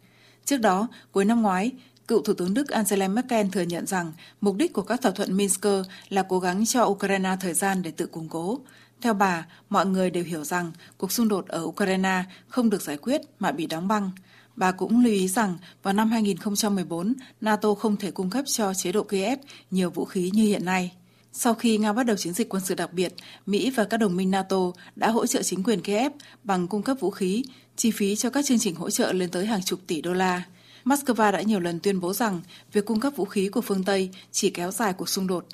Trước 0.46 0.58
đó, 0.58 0.88
cuối 1.12 1.26
năm 1.26 1.42
ngoái, 1.42 1.72
Cựu 2.08 2.22
Thủ 2.22 2.34
tướng 2.34 2.54
Đức 2.54 2.70
Angela 2.70 3.08
Merkel 3.08 3.48
thừa 3.52 3.62
nhận 3.62 3.86
rằng 3.86 4.14
mục 4.42 4.56
đích 4.56 4.74
của 4.74 4.82
các 4.82 5.02
thỏa 5.02 5.12
thuận 5.12 5.38
Minsk 5.38 5.66
là 6.10 6.24
cố 6.24 6.40
gắng 6.40 6.66
cho 6.66 6.84
Ukraine 6.86 7.36
thời 7.42 7.54
gian 7.54 7.82
để 7.82 7.92
tự 7.92 8.06
củng 8.06 8.30
cố. 8.30 8.60
Theo 9.02 9.14
bà, 9.14 9.46
mọi 9.70 9.86
người 9.86 10.10
đều 10.10 10.24
hiểu 10.24 10.44
rằng 10.44 10.72
cuộc 10.98 11.12
xung 11.12 11.28
đột 11.28 11.48
ở 11.48 11.64
Ukraine 11.64 12.24
không 12.48 12.70
được 12.70 12.82
giải 12.82 12.98
quyết 12.98 13.22
mà 13.40 13.52
bị 13.52 13.68
đóng 13.68 13.88
băng. 13.88 14.12
Bà 14.56 14.72
cũng 14.72 15.04
lưu 15.04 15.14
ý 15.14 15.28
rằng 15.28 15.58
vào 15.84 15.94
năm 15.94 16.12
2014, 16.12 17.14
NATO 17.42 17.74
không 17.74 17.98
thể 17.98 18.12
cung 18.12 18.30
cấp 18.30 18.46
cho 18.48 18.74
chế 18.74 18.92
độ 18.92 19.04
Kiev 19.04 19.40
nhiều 19.72 19.90
vũ 19.90 20.06
khí 20.06 20.32
như 20.34 20.44
hiện 20.44 20.66
nay. 20.66 20.92
Sau 21.34 21.54
khi 21.54 21.78
Nga 21.78 21.94
bắt 21.94 22.04
đầu 22.04 22.18
chiến 22.18 22.34
dịch 22.34 22.50
quân 22.50 22.64
sự 22.66 22.76
đặc 22.76 22.94
biệt, 22.94 23.14
Mỹ 23.46 23.70
và 23.70 23.84
các 23.84 23.98
đồng 23.98 24.16
minh 24.16 24.32
NATO 24.32 24.72
đã 24.96 25.10
hỗ 25.10 25.28
trợ 25.28 25.44
chính 25.44 25.64
quyền 25.64 25.82
Kiev 25.82 26.12
bằng 26.44 26.68
cung 26.68 26.84
cấp 26.84 26.98
vũ 27.00 27.12
khí, 27.12 27.44
chi 27.76 27.92
phí 27.92 28.16
cho 28.16 28.30
các 28.30 28.46
chương 28.46 28.60
trình 28.60 28.76
hỗ 28.76 28.90
trợ 28.90 29.14
lên 29.14 29.30
tới 29.30 29.46
hàng 29.46 29.64
chục 29.64 29.80
tỷ 29.88 30.02
đô 30.02 30.14
la. 30.14 30.44
Moscow 30.86 31.32
đã 31.32 31.42
nhiều 31.42 31.60
lần 31.60 31.80
tuyên 31.80 32.00
bố 32.00 32.14
rằng 32.14 32.42
việc 32.74 32.86
cung 32.86 33.00
cấp 33.00 33.14
vũ 33.16 33.26
khí 33.26 33.50
của 33.50 33.62
phương 33.62 33.84
Tây 33.84 34.10
chỉ 34.32 34.50
kéo 34.50 34.72
dài 34.72 34.94
cuộc 34.94 35.10
xung 35.10 35.28
đột. 35.28 35.46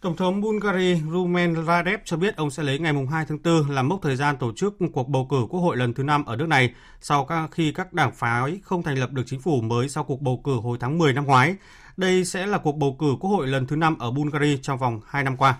Tổng 0.00 0.16
thống 0.16 0.40
Bulgaria 0.40 0.96
Rumen 1.12 1.64
Radev 1.66 2.00
cho 2.04 2.16
biết 2.16 2.36
ông 2.36 2.50
sẽ 2.50 2.62
lấy 2.62 2.78
ngày 2.78 2.92
2 3.10 3.24
tháng 3.28 3.38
4 3.44 3.70
làm 3.70 3.88
mốc 3.88 4.02
thời 4.02 4.16
gian 4.16 4.36
tổ 4.36 4.52
chức 4.56 4.76
cuộc 4.92 5.08
bầu 5.08 5.26
cử 5.30 5.46
quốc 5.50 5.60
hội 5.60 5.76
lần 5.76 5.94
thứ 5.94 6.02
5 6.02 6.24
ở 6.24 6.36
nước 6.36 6.48
này 6.48 6.74
sau 7.00 7.28
khi 7.50 7.72
các 7.72 7.92
đảng 7.92 8.12
phái 8.14 8.60
không 8.62 8.82
thành 8.82 8.98
lập 8.98 9.12
được 9.12 9.22
chính 9.26 9.40
phủ 9.40 9.60
mới 9.60 9.88
sau 9.88 10.04
cuộc 10.04 10.20
bầu 10.20 10.40
cử 10.44 10.54
hồi 10.54 10.78
tháng 10.80 10.98
10 10.98 11.12
năm 11.12 11.24
ngoái. 11.24 11.56
Đây 11.96 12.24
sẽ 12.24 12.46
là 12.46 12.58
cuộc 12.58 12.76
bầu 12.76 12.96
cử 12.98 13.16
quốc 13.20 13.30
hội 13.30 13.46
lần 13.46 13.66
thứ 13.66 13.76
5 13.76 13.98
ở 13.98 14.10
Bulgaria 14.10 14.56
trong 14.62 14.78
vòng 14.78 15.00
2 15.06 15.24
năm 15.24 15.36
qua. 15.36 15.56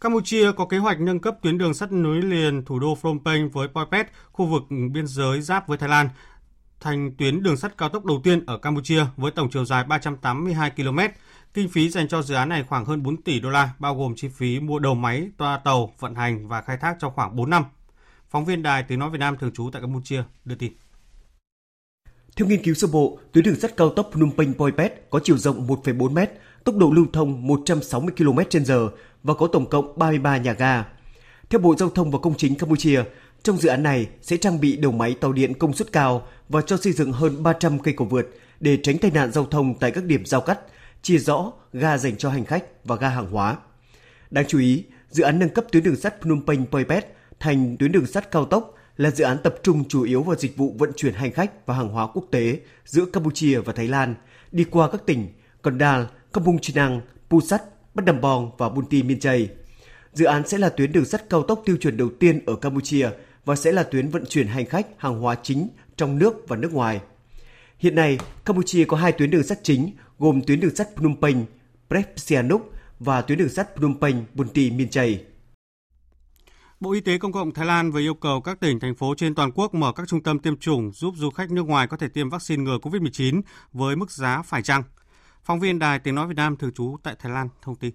Campuchia 0.00 0.52
có 0.52 0.66
kế 0.66 0.78
hoạch 0.78 1.00
nâng 1.00 1.20
cấp 1.20 1.36
tuyến 1.42 1.58
đường 1.58 1.74
sắt 1.74 1.92
nối 1.92 2.22
liền 2.22 2.64
thủ 2.64 2.78
đô 2.78 2.94
Phnom 2.94 3.18
Penh 3.24 3.50
với 3.50 3.68
Poipet, 3.68 4.06
khu 4.32 4.46
vực 4.46 4.62
biên 4.92 5.06
giới 5.06 5.40
giáp 5.40 5.68
với 5.68 5.78
Thái 5.78 5.88
Lan, 5.88 6.08
thành 6.80 7.12
tuyến 7.18 7.42
đường 7.42 7.56
sắt 7.56 7.78
cao 7.78 7.88
tốc 7.88 8.04
đầu 8.04 8.20
tiên 8.24 8.46
ở 8.46 8.58
Campuchia 8.58 9.04
với 9.16 9.30
tổng 9.30 9.50
chiều 9.50 9.64
dài 9.64 9.84
382 9.84 10.70
km. 10.70 10.98
Kinh 11.54 11.68
phí 11.68 11.90
dành 11.90 12.08
cho 12.08 12.22
dự 12.22 12.34
án 12.34 12.48
này 12.48 12.64
khoảng 12.68 12.84
hơn 12.84 13.02
4 13.02 13.22
tỷ 13.22 13.40
đô 13.40 13.50
la, 13.50 13.70
bao 13.78 13.96
gồm 13.96 14.14
chi 14.16 14.28
phí 14.28 14.60
mua 14.60 14.78
đầu 14.78 14.94
máy, 14.94 15.28
toa 15.36 15.58
tàu, 15.58 15.92
vận 15.98 16.14
hành 16.14 16.48
và 16.48 16.60
khai 16.60 16.76
thác 16.76 16.96
trong 17.00 17.12
khoảng 17.14 17.36
4 17.36 17.50
năm. 17.50 17.64
Phóng 18.30 18.44
viên 18.44 18.62
Đài 18.62 18.82
Tiếng 18.82 18.98
Nói 18.98 19.10
Việt 19.10 19.18
Nam 19.18 19.36
thường 19.40 19.52
trú 19.54 19.70
tại 19.72 19.82
Campuchia 19.82 20.22
đưa 20.44 20.54
tin. 20.54 20.72
Theo 22.36 22.48
nghiên 22.48 22.62
cứu 22.62 22.74
sơ 22.74 22.88
bộ, 22.92 23.18
tuyến 23.32 23.44
đường 23.44 23.60
sắt 23.60 23.76
cao 23.76 23.90
tốc 23.90 24.10
Phnom 24.12 24.30
Penh 24.38 24.54
Poipet 24.54 24.92
có 25.10 25.20
chiều 25.24 25.38
rộng 25.38 25.66
1,4 25.66 26.10
m, 26.10 26.18
tốc 26.64 26.76
độ 26.76 26.90
lưu 26.90 27.06
thông 27.12 27.46
160 27.46 28.14
km/h 28.16 28.88
và 29.22 29.34
có 29.34 29.46
tổng 29.46 29.70
cộng 29.70 29.98
33 29.98 30.36
nhà 30.36 30.52
ga. 30.52 30.84
Theo 31.50 31.60
Bộ 31.60 31.74
Giao 31.76 31.90
thông 31.90 32.10
và 32.10 32.18
Công 32.18 32.36
chính 32.36 32.54
Campuchia, 32.54 33.02
trong 33.42 33.56
dự 33.56 33.68
án 33.68 33.82
này 33.82 34.08
sẽ 34.22 34.36
trang 34.36 34.60
bị 34.60 34.76
đầu 34.76 34.92
máy 34.92 35.16
tàu 35.20 35.32
điện 35.32 35.54
công 35.54 35.72
suất 35.72 35.92
cao 35.92 36.26
và 36.48 36.60
cho 36.60 36.76
xây 36.76 36.92
dựng 36.92 37.12
hơn 37.12 37.42
300 37.42 37.78
cây 37.78 37.94
cầu 37.96 38.06
vượt 38.06 38.26
để 38.60 38.78
tránh 38.82 38.98
tai 38.98 39.10
nạn 39.10 39.32
giao 39.32 39.44
thông 39.44 39.78
tại 39.78 39.90
các 39.90 40.04
điểm 40.04 40.26
giao 40.26 40.40
cắt, 40.40 40.60
chia 41.04 41.18
rõ 41.18 41.52
ga 41.72 41.98
dành 41.98 42.16
cho 42.16 42.30
hành 42.30 42.44
khách 42.44 42.64
và 42.84 42.96
ga 42.96 43.08
hàng 43.08 43.30
hóa. 43.30 43.56
Đáng 44.30 44.44
chú 44.48 44.58
ý, 44.58 44.84
dự 45.10 45.24
án 45.24 45.38
nâng 45.38 45.48
cấp 45.48 45.64
tuyến 45.72 45.82
đường 45.82 45.96
sắt 45.96 46.22
Phnom 46.22 46.46
Penh 46.46 46.66
Poipet 46.66 47.06
thành 47.40 47.76
tuyến 47.76 47.92
đường 47.92 48.06
sắt 48.06 48.30
cao 48.30 48.44
tốc 48.44 48.74
là 48.96 49.10
dự 49.10 49.24
án 49.24 49.38
tập 49.42 49.54
trung 49.62 49.88
chủ 49.88 50.02
yếu 50.02 50.22
vào 50.22 50.36
dịch 50.36 50.56
vụ 50.56 50.74
vận 50.78 50.92
chuyển 50.96 51.14
hành 51.14 51.32
khách 51.32 51.66
và 51.66 51.74
hàng 51.74 51.88
hóa 51.88 52.06
quốc 52.06 52.24
tế 52.30 52.58
giữa 52.84 53.04
Campuchia 53.04 53.58
và 53.58 53.72
Thái 53.72 53.88
Lan, 53.88 54.14
đi 54.52 54.64
qua 54.64 54.90
các 54.90 55.06
tỉnh 55.06 55.28
Kondal, 55.62 56.02
Kampung 56.32 56.58
Chinang, 56.58 57.00
Pusat, 57.30 57.60
Bắt 57.94 58.04
Đầm 58.04 58.20
Bong 58.20 58.50
và 58.58 58.68
Bunti 58.68 59.02
Miên 59.02 59.20
Chay. 59.20 59.48
Dự 60.12 60.24
án 60.24 60.48
sẽ 60.48 60.58
là 60.58 60.68
tuyến 60.68 60.92
đường 60.92 61.04
sắt 61.04 61.30
cao 61.30 61.42
tốc 61.42 61.62
tiêu 61.64 61.76
chuẩn 61.76 61.96
đầu 61.96 62.10
tiên 62.20 62.40
ở 62.46 62.56
Campuchia 62.56 63.10
và 63.44 63.56
sẽ 63.56 63.72
là 63.72 63.82
tuyến 63.82 64.08
vận 64.08 64.26
chuyển 64.26 64.46
hành 64.46 64.66
khách 64.66 64.86
hàng 64.98 65.20
hóa 65.20 65.36
chính 65.42 65.68
trong 65.96 66.18
nước 66.18 66.48
và 66.48 66.56
nước 66.56 66.72
ngoài. 66.72 67.00
Hiện 67.78 67.94
nay, 67.94 68.18
Campuchia 68.44 68.84
có 68.84 68.96
hai 68.96 69.12
tuyến 69.12 69.30
đường 69.30 69.42
sắt 69.42 69.58
chính 69.62 69.90
gồm 70.18 70.42
tuyến 70.46 70.60
đường 70.60 70.74
sắt 70.74 70.96
Phnom 70.96 71.16
Penh, 71.20 71.44
Prep 71.88 72.12
Sihanouk 72.16 72.72
và 72.98 73.22
tuyến 73.22 73.38
đường 73.38 73.48
sắt 73.48 73.76
Phnom 73.76 74.00
Penh, 74.00 74.24
Bunti 74.34 74.70
Miên 74.70 74.90
Chây. 74.90 75.24
Bộ 76.80 76.92
Y 76.92 77.00
tế 77.00 77.18
Công 77.18 77.32
cộng 77.32 77.52
Thái 77.52 77.66
Lan 77.66 77.90
vừa 77.90 78.00
yêu 78.00 78.14
cầu 78.14 78.40
các 78.40 78.60
tỉnh, 78.60 78.80
thành 78.80 78.94
phố 78.94 79.14
trên 79.16 79.34
toàn 79.34 79.52
quốc 79.54 79.74
mở 79.74 79.92
các 79.92 80.08
trung 80.08 80.22
tâm 80.22 80.38
tiêm 80.38 80.56
chủng 80.56 80.92
giúp 80.92 81.14
du 81.16 81.30
khách 81.30 81.50
nước 81.50 81.66
ngoài 81.66 81.86
có 81.86 81.96
thể 81.96 82.08
tiêm 82.08 82.30
vaccine 82.30 82.62
ngừa 82.62 82.78
COVID-19 82.82 83.42
với 83.72 83.96
mức 83.96 84.10
giá 84.10 84.42
phải 84.42 84.62
chăng. 84.62 84.82
Phóng 85.44 85.60
viên 85.60 85.78
Đài 85.78 85.98
Tiếng 85.98 86.14
Nói 86.14 86.26
Việt 86.26 86.36
Nam 86.36 86.56
thường 86.56 86.72
trú 86.72 86.96
tại 87.02 87.16
Thái 87.18 87.32
Lan 87.32 87.48
thông 87.62 87.76
tin. 87.76 87.94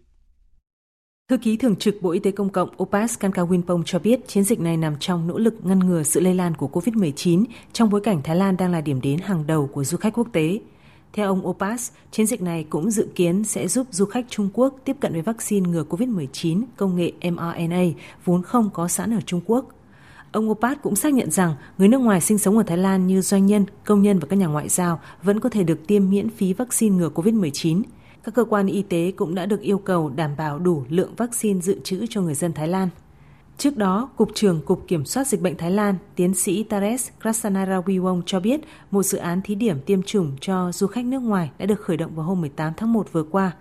Thư 1.29 1.37
ký 1.37 1.57
thường 1.57 1.75
trực 1.75 2.01
Bộ 2.01 2.11
Y 2.11 2.19
tế 2.19 2.31
Công 2.31 2.49
cộng 2.49 2.69
Opas 2.83 3.19
Kankawinpong 3.19 3.83
cho 3.85 3.99
biết 3.99 4.27
chiến 4.27 4.43
dịch 4.43 4.59
này 4.59 4.77
nằm 4.77 4.95
trong 4.99 5.27
nỗ 5.27 5.37
lực 5.37 5.55
ngăn 5.63 5.79
ngừa 5.79 6.03
sự 6.03 6.19
lây 6.19 6.33
lan 6.33 6.55
của 6.55 6.67
COVID-19 6.67 7.45
trong 7.73 7.89
bối 7.89 8.01
cảnh 8.01 8.21
Thái 8.23 8.35
Lan 8.35 8.57
đang 8.57 8.71
là 8.71 8.81
điểm 8.81 9.01
đến 9.01 9.19
hàng 9.19 9.47
đầu 9.47 9.67
của 9.67 9.83
du 9.83 9.97
khách 9.97 10.13
quốc 10.13 10.27
tế. 10.33 10.59
Theo 11.13 11.27
ông 11.27 11.47
Opas, 11.47 11.91
chiến 12.11 12.25
dịch 12.25 12.41
này 12.41 12.65
cũng 12.69 12.91
dự 12.91 13.07
kiến 13.15 13.43
sẽ 13.43 13.67
giúp 13.67 13.87
du 13.91 14.05
khách 14.05 14.25
Trung 14.29 14.49
Quốc 14.53 14.75
tiếp 14.85 14.95
cận 14.99 15.13
với 15.13 15.21
vaccine 15.21 15.69
ngừa 15.69 15.83
COVID-19 15.89 16.63
công 16.77 16.95
nghệ 16.95 17.11
mRNA 17.31 17.83
vốn 18.25 18.43
không 18.43 18.69
có 18.73 18.87
sẵn 18.87 19.13
ở 19.13 19.21
Trung 19.25 19.41
Quốc. 19.45 19.69
Ông 20.31 20.49
Opat 20.49 20.81
cũng 20.81 20.95
xác 20.95 21.13
nhận 21.13 21.31
rằng 21.31 21.55
người 21.77 21.87
nước 21.87 21.97
ngoài 21.97 22.21
sinh 22.21 22.37
sống 22.37 22.57
ở 22.57 22.63
Thái 22.63 22.77
Lan 22.77 23.07
như 23.07 23.21
doanh 23.21 23.45
nhân, 23.45 23.65
công 23.85 24.01
nhân 24.01 24.19
và 24.19 24.27
các 24.29 24.35
nhà 24.35 24.47
ngoại 24.47 24.69
giao 24.69 24.99
vẫn 25.23 25.39
có 25.39 25.49
thể 25.49 25.63
được 25.63 25.87
tiêm 25.87 26.09
miễn 26.09 26.29
phí 26.29 26.53
vaccine 26.53 26.95
ngừa 26.95 27.09
COVID-19. 27.09 27.81
Các 28.23 28.33
cơ 28.33 28.43
quan 28.43 28.67
y 28.67 28.81
tế 28.81 29.11
cũng 29.15 29.35
đã 29.35 29.45
được 29.45 29.61
yêu 29.61 29.77
cầu 29.77 30.09
đảm 30.09 30.31
bảo 30.37 30.59
đủ 30.59 30.83
lượng 30.89 31.15
vaccine 31.17 31.61
dự 31.61 31.79
trữ 31.83 32.05
cho 32.09 32.21
người 32.21 32.35
dân 32.35 32.53
Thái 32.53 32.67
Lan. 32.67 32.89
Trước 33.59 33.77
đó, 33.77 34.09
Cục 34.15 34.29
trưởng 34.35 34.61
Cục 34.61 34.87
Kiểm 34.87 35.05
soát 35.05 35.27
Dịch 35.27 35.41
bệnh 35.41 35.57
Thái 35.57 35.71
Lan, 35.71 35.95
tiến 36.15 36.33
sĩ 36.33 36.63
Tares 36.63 37.09
Krasanarawiwong 37.21 38.21
cho 38.25 38.39
biết 38.39 38.61
một 38.91 39.03
dự 39.03 39.17
án 39.17 39.41
thí 39.41 39.55
điểm 39.55 39.79
tiêm 39.85 40.03
chủng 40.03 40.35
cho 40.41 40.71
du 40.71 40.87
khách 40.87 41.05
nước 41.05 41.19
ngoài 41.19 41.51
đã 41.57 41.65
được 41.65 41.81
khởi 41.81 41.97
động 41.97 42.15
vào 42.15 42.25
hôm 42.25 42.41
18 42.41 42.73
tháng 42.77 42.93
1 42.93 43.11
vừa 43.11 43.23
qua. 43.23 43.51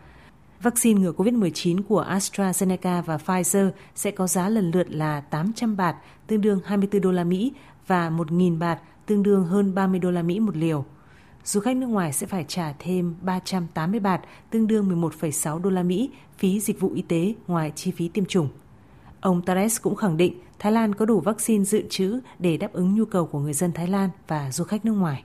Vaccine 0.63 1.01
ngừa 1.01 1.13
COVID-19 1.13 1.83
của 1.89 2.05
AstraZeneca 2.11 3.03
và 3.03 3.17
Pfizer 3.17 3.71
sẽ 3.95 4.11
có 4.11 4.27
giá 4.27 4.49
lần 4.49 4.71
lượt 4.71 4.91
là 4.91 5.21
800 5.21 5.77
bạt, 5.77 5.97
tương 6.27 6.41
đương 6.41 6.61
24 6.65 7.03
đô 7.03 7.13
la 7.13 7.25
Mỹ 7.25 7.53
và 7.87 8.11
1.000 8.11 8.59
bạt, 8.59 8.81
tương 9.07 9.23
đương 9.23 9.45
hơn 9.45 9.75
30 9.75 10.01
đô 10.01 10.11
la 10.11 10.23
Mỹ 10.23 10.41
một 10.41 10.57
liều. 10.57 10.85
Du 11.45 11.61
khách 11.61 11.77
nước 11.77 11.87
ngoài 11.87 12.13
sẽ 12.13 12.27
phải 12.27 12.45
trả 12.49 12.73
thêm 12.79 13.15
380 13.23 14.01
bạt, 14.01 14.21
tương 14.51 14.67
đương 14.67 15.01
11,6 15.01 15.59
đô 15.59 15.71
la 15.71 15.83
Mỹ 15.83 16.11
phí 16.39 16.61
dịch 16.61 16.81
vụ 16.81 16.93
y 16.95 17.03
tế 17.03 17.35
ngoài 17.47 17.73
chi 17.75 17.91
phí 17.91 18.09
tiêm 18.09 18.25
chủng. 18.25 18.49
Ông 19.21 19.43
Tares 19.43 19.83
cũng 19.83 19.97
khẳng 19.97 20.17
định 20.17 20.41
Thái 20.59 20.73
Lan 20.73 20.95
có 20.95 21.05
đủ 21.05 21.21
vaccine 21.21 21.65
dự 21.65 21.85
trữ 21.91 22.21
để 22.39 22.57
đáp 22.57 22.73
ứng 22.73 22.95
nhu 22.95 23.05
cầu 23.05 23.27
của 23.27 23.39
người 23.39 23.53
dân 23.53 23.73
Thái 23.73 23.87
Lan 23.87 24.11
và 24.29 24.53
du 24.53 24.65
khách 24.65 24.85
nước 24.85 24.93
ngoài. 24.93 25.25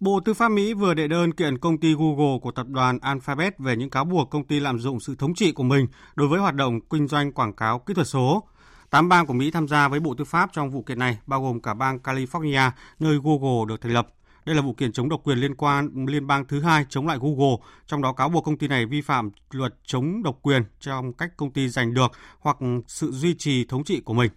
Bộ 0.00 0.20
Tư 0.24 0.34
pháp 0.34 0.48
Mỹ 0.48 0.74
vừa 0.74 0.94
đệ 0.94 1.08
đơn 1.08 1.34
kiện 1.34 1.58
công 1.58 1.78
ty 1.78 1.94
Google 1.94 2.38
của 2.42 2.50
tập 2.50 2.66
đoàn 2.68 2.98
Alphabet 3.02 3.58
về 3.58 3.76
những 3.76 3.90
cáo 3.90 4.04
buộc 4.04 4.30
công 4.30 4.46
ty 4.46 4.60
lạm 4.60 4.78
dụng 4.78 5.00
sự 5.00 5.14
thống 5.18 5.34
trị 5.34 5.52
của 5.52 5.62
mình 5.62 5.86
đối 6.14 6.28
với 6.28 6.40
hoạt 6.40 6.54
động 6.54 6.80
kinh 6.90 7.08
doanh 7.08 7.32
quảng 7.32 7.52
cáo 7.52 7.78
kỹ 7.78 7.94
thuật 7.94 8.06
số. 8.06 8.44
Tám 8.90 9.08
bang 9.08 9.26
của 9.26 9.32
Mỹ 9.32 9.50
tham 9.50 9.68
gia 9.68 9.88
với 9.88 10.00
Bộ 10.00 10.14
Tư 10.14 10.24
pháp 10.24 10.50
trong 10.52 10.70
vụ 10.70 10.82
kiện 10.82 10.98
này, 10.98 11.18
bao 11.26 11.42
gồm 11.42 11.60
cả 11.60 11.74
bang 11.74 11.98
California, 11.98 12.70
nơi 12.98 13.18
Google 13.24 13.64
được 13.68 13.80
thành 13.80 13.92
lập. 13.92 14.08
Đây 14.44 14.56
là 14.56 14.62
vụ 14.62 14.72
kiện 14.72 14.92
chống 14.92 15.08
độc 15.08 15.20
quyền 15.24 15.38
liên 15.38 15.54
quan 15.54 16.06
liên 16.06 16.26
bang 16.26 16.44
thứ 16.48 16.60
hai 16.60 16.86
chống 16.88 17.06
lại 17.06 17.18
Google, 17.20 17.56
trong 17.86 18.02
đó 18.02 18.12
cáo 18.12 18.28
buộc 18.28 18.44
công 18.44 18.58
ty 18.58 18.68
này 18.68 18.86
vi 18.86 19.00
phạm 19.00 19.30
luật 19.50 19.74
chống 19.84 20.22
độc 20.22 20.38
quyền 20.42 20.62
trong 20.80 21.12
cách 21.12 21.36
công 21.36 21.52
ty 21.52 21.68
giành 21.68 21.94
được 21.94 22.12
hoặc 22.38 22.56
sự 22.86 23.10
duy 23.12 23.34
trì 23.34 23.64
thống 23.64 23.84
trị 23.84 24.00
của 24.00 24.14
mình. 24.14 24.30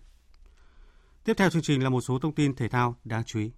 Tiếp 1.24 1.34
theo 1.38 1.50
chương 1.50 1.62
trình 1.62 1.84
là 1.84 1.90
một 1.90 2.02
số 2.02 2.20
thông 2.20 2.36
tin 2.36 2.56
thể 2.56 2.68
thao 2.68 2.96
đáng 3.04 3.24
chú 3.24 3.40
ý. 3.40 3.52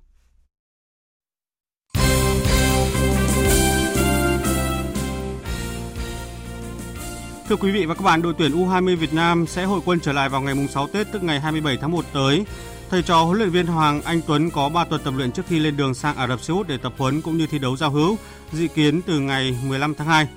Thưa 7.50 7.56
quý 7.56 7.72
vị 7.72 7.86
và 7.86 7.96
các 7.96 8.04
bạn, 8.04 8.22
đội 8.22 8.34
tuyển 8.38 8.52
U20 8.52 8.98
Việt 8.98 9.14
Nam 9.14 9.46
sẽ 9.48 9.66
hội 9.66 9.82
quân 9.86 10.00
trở 10.00 10.12
lại 10.12 10.30
vào 10.30 10.42
ngày 10.42 10.68
6 10.68 10.88
Tết 10.88 11.08
tức 11.12 11.24
ngày 11.24 11.40
27 11.40 11.78
tháng 11.82 11.92
1 11.92 12.06
tới. 12.14 12.46
Thầy 12.90 13.02
trò 13.02 13.24
huấn 13.24 13.38
luyện 13.38 13.50
viên 13.50 13.68
Hoàng 13.68 14.02
Anh 14.02 14.22
Tuấn 14.28 14.50
có 14.50 14.70
3 14.70 14.86
tuần 14.86 15.02
tập 15.04 15.14
luyện 15.18 15.32
trước 15.32 15.46
khi 15.48 15.60
lên 15.60 15.78
đường 15.78 15.94
sang 15.94 16.16
Ả 16.16 16.28
Rập 16.28 16.42
Xê 16.42 16.54
Út 16.54 16.68
để 16.68 16.78
tập 16.78 16.94
huấn 16.98 17.22
cũng 17.22 17.38
như 17.38 17.48
thi 17.48 17.60
đấu 17.60 17.78
giao 17.78 17.92
hữu, 17.92 18.18
dự 18.52 18.68
kiến 18.68 19.02
từ 19.02 19.20
ngày 19.20 19.58
15 19.68 19.94
tháng 19.94 20.08
2. 20.08 20.28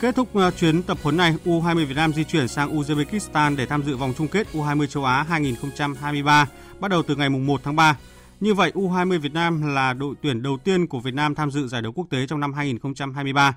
Kết 0.00 0.14
thúc 0.14 0.36
à, 0.36 0.50
chuyến 0.50 0.82
tập 0.82 0.98
huấn 1.02 1.16
này, 1.16 1.34
U20 1.44 1.86
Việt 1.86 1.94
Nam 1.96 2.12
di 2.12 2.24
chuyển 2.24 2.48
sang 2.48 2.78
Uzbekistan 2.78 3.56
để 3.56 3.66
tham 3.66 3.82
dự 3.82 3.96
vòng 3.96 4.12
chung 4.18 4.28
kết 4.28 4.46
U20 4.52 4.86
châu 4.86 5.04
Á 5.04 5.22
2023 5.22 6.48
bắt 6.80 6.90
đầu 6.90 7.02
từ 7.02 7.16
ngày 7.16 7.28
1 7.28 7.60
tháng 7.64 7.76
3. 7.76 7.96
Như 8.40 8.54
vậy, 8.54 8.72
U20 8.74 9.20
Việt 9.20 9.32
Nam 9.32 9.74
là 9.74 9.92
đội 9.92 10.14
tuyển 10.22 10.42
đầu 10.42 10.58
tiên 10.64 10.86
của 10.86 11.00
Việt 11.00 11.14
Nam 11.14 11.34
tham 11.34 11.50
dự 11.50 11.68
giải 11.68 11.82
đấu 11.82 11.92
quốc 11.92 12.06
tế 12.10 12.26
trong 12.26 12.40
năm 12.40 12.52
2023. 12.52 13.56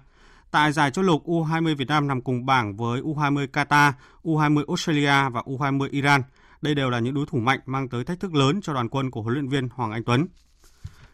Tại 0.52 0.72
giải 0.72 0.92
châu 0.92 1.06
lục, 1.06 1.28
U20 1.28 1.76
Việt 1.76 1.88
Nam 1.88 2.08
nằm 2.08 2.22
cùng 2.22 2.46
bảng 2.46 2.78
với 2.78 3.02
U20 3.02 3.48
Qatar, 3.48 3.92
U20 4.24 4.64
Australia 4.68 5.30
và 5.30 5.42
U20 5.46 5.88
Iran. 5.92 6.22
Đây 6.62 6.76
đều 6.76 6.90
là 6.90 7.00
những 7.00 7.14
đối 7.14 7.26
thủ 7.26 7.38
mạnh 7.38 7.60
mang 7.66 7.90
tới 7.90 8.04
thách 8.04 8.20
thức 8.20 8.34
lớn 8.36 8.62
cho 8.62 8.74
đoàn 8.74 8.90
quân 8.90 9.12
của 9.12 9.22
huấn 9.22 9.34
luyện 9.34 9.50
viên 9.50 9.70
Hoàng 9.70 9.92
Anh 9.92 10.04
Tuấn. 10.04 10.28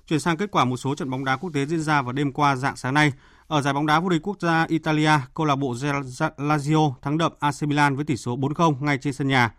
Chuyển 0.07 0.19
sang 0.19 0.37
kết 0.37 0.51
quả 0.51 0.65
một 0.65 0.77
số 0.77 0.95
trận 0.95 1.09
bóng 1.09 1.25
đá 1.25 1.37
quốc 1.37 1.49
tế 1.53 1.65
diễn 1.65 1.81
ra 1.81 2.01
vào 2.01 2.13
đêm 2.13 2.31
qua 2.31 2.55
dạng 2.55 2.75
sáng 2.75 2.93
nay. 2.93 3.13
Ở 3.47 3.61
giải 3.61 3.73
bóng 3.73 3.85
đá 3.85 3.99
vô 3.99 4.09
địch 4.09 4.21
quốc 4.27 4.41
gia 4.41 4.63
Italia, 4.63 5.11
câu 5.33 5.45
lạc 5.45 5.55
bộ 5.55 5.73
Lazio 6.37 6.93
thắng 7.01 7.17
đậm 7.17 7.31
AC 7.39 7.63
Milan 7.63 7.95
với 7.95 8.05
tỷ 8.05 8.17
số 8.17 8.37
4-0 8.37 8.83
ngay 8.83 8.97
trên 8.97 9.13
sân 9.13 9.27
nhà. 9.27 9.53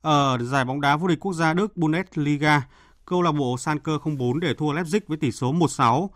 Ở 0.00 0.38
giải 0.42 0.64
bóng 0.64 0.80
đá 0.80 0.96
vô 0.96 1.06
địch 1.06 1.20
quốc 1.20 1.32
gia 1.32 1.54
Đức 1.54 1.76
Bundesliga, 1.76 2.62
câu 3.06 3.22
lạc 3.22 3.32
bộ 3.32 3.58
Schalke 3.58 3.92
04 4.18 4.40
để 4.40 4.54
thua 4.54 4.72
Leipzig 4.72 5.00
với 5.06 5.18
tỷ 5.18 5.32
số 5.32 5.52
1-6. 5.52 6.08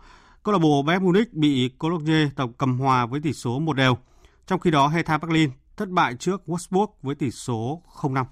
Câu 0.43 0.53
lạc 0.53 0.59
bộ 0.59 0.81
Bayern 0.81 1.05
Munich 1.05 1.33
bị 1.33 1.69
Cologne 1.77 2.29
tập 2.35 2.49
cầm 2.57 2.79
hòa 2.79 3.05
với 3.05 3.19
tỷ 3.21 3.33
số 3.33 3.59
1 3.59 3.73
đều. 3.73 3.97
Trong 4.47 4.59
khi 4.59 4.71
đó, 4.71 4.87
Hertha 4.87 5.17
Berlin 5.17 5.51
thất 5.77 5.89
bại 5.89 6.15
trước 6.15 6.41
Wolfsburg 6.45 6.87
với 7.01 7.15
tỷ 7.15 7.31
số 7.31 7.81
0-5. 8.01 8.25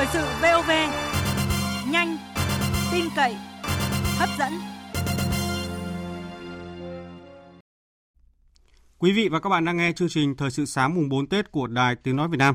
Thời 0.00 0.08
sự 0.12 0.24
VOV, 0.42 0.70
nhanh, 1.92 2.16
tin 2.92 3.04
cậy, 3.16 3.36
hấp 4.18 4.28
dẫn. 4.38 4.52
Quý 8.98 9.12
vị 9.12 9.28
và 9.28 9.40
các 9.40 9.48
bạn 9.48 9.64
đang 9.64 9.76
nghe 9.76 9.92
chương 9.92 10.08
trình 10.08 10.36
Thời 10.36 10.50
sự 10.50 10.64
sáng 10.66 10.94
mùng 10.94 11.08
4 11.08 11.26
Tết 11.26 11.50
của 11.50 11.66
Đài 11.66 11.96
Tiếng 11.96 12.16
Nói 12.16 12.28
Việt 12.28 12.36
Nam. 12.36 12.54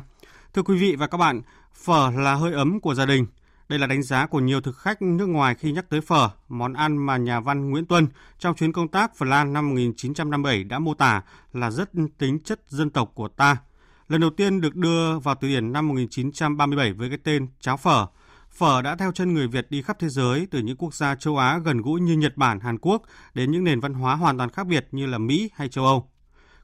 Thưa 0.53 0.61
quý 0.61 0.77
vị 0.77 0.95
và 0.95 1.07
các 1.07 1.17
bạn, 1.17 1.41
phở 1.73 2.11
là 2.11 2.33
hơi 2.35 2.53
ấm 2.53 2.79
của 2.79 2.93
gia 2.93 3.05
đình. 3.05 3.25
Đây 3.69 3.79
là 3.79 3.87
đánh 3.87 4.03
giá 4.03 4.25
của 4.25 4.39
nhiều 4.39 4.61
thực 4.61 4.77
khách 4.77 5.01
nước 5.01 5.27
ngoài 5.27 5.55
khi 5.55 5.71
nhắc 5.71 5.85
tới 5.89 6.01
phở, 6.01 6.29
món 6.47 6.73
ăn 6.73 7.05
mà 7.05 7.17
nhà 7.17 7.39
văn 7.39 7.69
Nguyễn 7.69 7.85
Tuân 7.85 8.07
trong 8.39 8.55
chuyến 8.55 8.71
công 8.71 8.87
tác 8.87 9.15
Phần 9.15 9.29
Lan 9.29 9.53
năm 9.53 9.69
1957 9.69 10.63
đã 10.63 10.79
mô 10.79 10.93
tả 10.93 11.21
là 11.53 11.71
rất 11.71 11.89
tính 12.17 12.39
chất 12.39 12.59
dân 12.67 12.89
tộc 12.89 13.11
của 13.15 13.27
ta. 13.27 13.57
Lần 14.07 14.21
đầu 14.21 14.29
tiên 14.29 14.61
được 14.61 14.75
đưa 14.75 15.19
vào 15.19 15.35
từ 15.35 15.47
điển 15.47 15.71
năm 15.71 15.87
1937 15.87 16.93
với 16.93 17.09
cái 17.09 17.17
tên 17.23 17.47
cháo 17.59 17.77
phở. 17.77 18.07
Phở 18.51 18.81
đã 18.81 18.95
theo 18.95 19.11
chân 19.11 19.33
người 19.33 19.47
Việt 19.47 19.71
đi 19.71 19.81
khắp 19.81 19.99
thế 19.99 20.09
giới 20.09 20.47
từ 20.51 20.59
những 20.59 20.77
quốc 20.77 20.93
gia 20.93 21.15
châu 21.15 21.37
Á 21.37 21.57
gần 21.57 21.81
gũi 21.81 22.01
như 22.01 22.13
Nhật 22.13 22.37
Bản, 22.37 22.59
Hàn 22.59 22.77
Quốc 22.77 23.01
đến 23.33 23.51
những 23.51 23.63
nền 23.63 23.79
văn 23.79 23.93
hóa 23.93 24.15
hoàn 24.15 24.37
toàn 24.37 24.49
khác 24.49 24.67
biệt 24.67 24.87
như 24.91 25.05
là 25.05 25.17
Mỹ 25.17 25.49
hay 25.53 25.69
châu 25.69 25.85
Âu. 25.85 26.09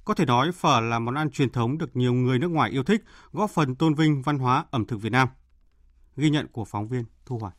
Có 0.05 0.13
thể 0.13 0.25
nói 0.25 0.51
phở 0.51 0.79
là 0.79 0.99
món 0.99 1.15
ăn 1.15 1.31
truyền 1.31 1.49
thống 1.49 1.77
được 1.77 1.95
nhiều 1.95 2.13
người 2.13 2.39
nước 2.39 2.47
ngoài 2.47 2.69
yêu 2.69 2.83
thích, 2.83 3.03
góp 3.31 3.49
phần 3.49 3.75
tôn 3.75 3.93
vinh 3.93 4.21
văn 4.21 4.39
hóa 4.39 4.65
ẩm 4.71 4.85
thực 4.85 5.01
Việt 5.01 5.11
Nam. 5.11 5.27
Ghi 6.15 6.29
nhận 6.29 6.47
của 6.51 6.65
phóng 6.65 6.87
viên 6.87 7.05
Thu 7.25 7.37
Hoài. 7.37 7.53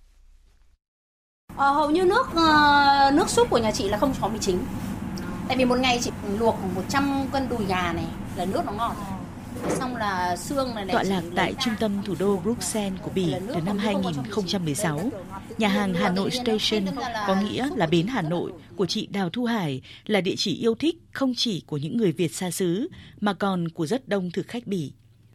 Ờ, 1.57 1.73
hầu 1.73 1.91
như 1.91 2.05
nước 2.05 2.27
ờ, 2.35 3.11
nước 3.15 3.29
súp 3.29 3.51
của 3.51 3.59
nhà 3.59 3.71
chị 3.73 3.89
là 3.89 3.99
không 3.99 4.15
có 4.21 4.29
mì 4.29 4.39
chính. 4.39 4.59
Tại 5.49 5.57
vì 5.57 5.65
một 5.65 5.79
ngày 5.79 5.99
chị 6.03 6.11
luộc 6.39 6.59
100 6.75 7.27
cân 7.33 7.49
đùi 7.49 7.65
gà 7.67 7.93
này 7.93 8.07
là 8.37 8.45
nước 8.45 8.63
nó 8.67 8.73
ngọt. 8.73 8.95
Xong 9.69 9.97
là 9.97 10.37
xương 10.37 10.75
này, 10.75 10.87
Tọa 10.93 11.03
lạc 11.03 11.23
tại 11.35 11.55
trung 11.65 11.75
tâm 11.81 11.93
thủ 12.05 12.15
đô 12.19 12.37
Bruxelles 12.37 13.01
của 13.03 13.11
Bỉ 13.15 13.35
từ 13.49 13.61
năm 13.61 13.79
2016, 13.79 15.11
nhà 15.59 15.69
hàng 15.69 15.95
Hà 15.95 16.11
Nội 16.11 16.31
Station 16.31 16.97
có 17.27 17.37
nghĩa 17.41 17.69
là 17.77 17.87
bến 17.87 18.07
Hà 18.07 18.23
Nội 18.23 18.53
của 18.77 18.87
chị 18.87 19.07
Đào 19.07 19.31
Thu 19.31 19.45
Hải 19.45 19.83
là 20.07 20.21
địa 20.21 20.35
chỉ 20.37 20.55
yêu 20.55 20.75
thích 20.75 20.97
không 21.13 21.33
chỉ 21.37 21.63
của 21.67 21.77
những 21.77 21.97
người 21.97 22.13
Việt 22.13 22.35
xa 22.35 22.51
xứ 22.51 22.89
mà 23.21 23.35
còn 23.35 23.69
của 23.69 23.87
rất 23.87 24.09
đông 24.09 24.31
thực 24.31 24.49
khách 24.49 24.67
Bỉ. 24.67 24.93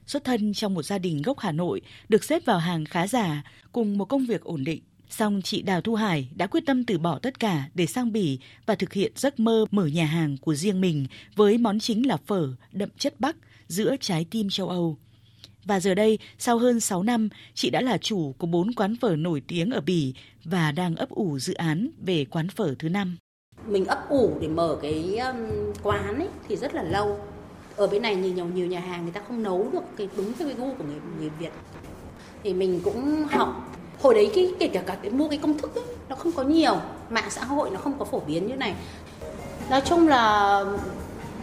Xuất 0.08 0.24
thân 0.24 0.54
trong 0.54 0.74
một 0.74 0.84
gia 0.84 0.98
đình 0.98 1.22
gốc 1.22 1.40
Hà 1.40 1.52
Nội, 1.52 1.82
được 2.10 2.24
xếp 2.24 2.46
vào 2.46 2.58
hàng 2.58 2.86
khá 2.86 3.08
giả, 3.08 3.44
cùng 3.72 3.98
một 3.98 4.06
công 4.06 4.26
việc 4.26 4.42
ổn 4.44 4.64
định. 4.64 4.82
Song 5.10 5.42
chị 5.42 5.62
Đào 5.62 5.82
Thu 5.82 5.96
Hải 5.96 6.30
đã 6.36 6.48
quyết 6.48 6.66
tâm 6.66 6.84
từ 6.84 6.98
bỏ 6.98 7.20
tất 7.20 7.40
cả 7.40 7.64
để 7.74 7.86
sang 7.86 8.12
Bỉ 8.12 8.40
và 8.66 8.76
thực 8.76 8.94
hiện 8.94 9.12
giấc 9.16 9.40
mơ 9.40 9.66
mở 9.72 9.86
nhà 9.86 10.06
hàng 10.06 10.38
của 10.38 10.56
riêng 10.56 10.82
mình 10.82 11.08
với 11.36 11.58
món 11.58 11.80
chính 11.80 12.08
là 12.08 12.18
phở 12.18 12.48
đậm 12.72 12.90
chất 12.98 13.20
Bắc 13.20 13.36
giữa 13.68 13.96
trái 14.00 14.26
tim 14.32 14.50
châu 14.50 14.70
Âu. 14.70 14.98
Và 15.66 15.80
giờ 15.80 15.94
đây, 15.94 16.20
sau 16.40 16.58
hơn 16.58 16.80
6 16.80 17.04
năm, 17.04 17.30
chị 17.54 17.70
đã 17.70 17.82
là 17.82 17.98
chủ 17.98 18.36
của 18.38 18.48
bốn 18.48 18.74
quán 18.74 18.96
phở 19.02 19.16
nổi 19.16 19.42
tiếng 19.48 19.72
ở 19.72 19.82
Bỉ 19.82 20.14
và 20.44 20.72
đang 20.72 20.96
ấp 20.96 21.10
ủ 21.10 21.40
dự 21.40 21.54
án 21.54 21.90
về 22.06 22.26
quán 22.26 22.48
phở 22.50 22.76
thứ 22.80 22.90
năm. 22.90 23.18
Mình 23.68 23.86
ấp 23.86 24.10
ủ 24.10 24.38
để 24.42 24.48
mở 24.48 24.78
cái 24.82 25.18
um, 25.18 25.38
quán 25.84 26.20
ấy 26.20 26.28
thì 26.48 26.56
rất 26.56 26.74
là 26.74 26.84
lâu. 26.84 27.20
Ở 27.76 27.88
bên 27.88 28.02
này 28.02 28.16
nhiều 28.16 28.34
nhiều, 28.34 28.46
nhiều 28.46 28.68
nhà 28.68 28.80
hàng 28.80 29.04
người 29.04 29.12
ta 29.12 29.22
không 29.28 29.44
nấu 29.44 29.70
được 29.74 29.84
cái 29.98 30.10
đúng 30.18 30.34
cái 30.34 30.54
gu 30.54 30.74
của 30.74 30.84
người 30.84 31.00
người 31.20 31.30
Việt. 31.40 31.52
Thì 32.44 32.54
mình 32.54 32.82
cũng 32.84 33.26
học 33.32 33.78
hồi 34.02 34.14
đấy 34.14 34.32
cái 34.36 34.54
kể 34.60 34.68
cả 34.68 34.82
cả 34.82 34.98
cái 35.02 35.12
mua 35.12 35.30
cái 35.30 35.38
công 35.38 35.58
thức 35.58 35.76
ấy, 35.76 35.84
nó 36.10 36.16
không 36.16 36.32
có 36.32 36.44
nhiều 36.44 36.82
mạng 37.10 37.30
xã 37.30 37.44
hội 37.44 37.70
nó 37.70 37.80
không 37.80 38.00
có 38.00 38.06
phổ 38.06 38.20
biến 38.20 38.48
như 38.48 38.56
này 38.56 38.76
nói 39.70 39.82
chung 39.86 40.08
là 40.08 40.64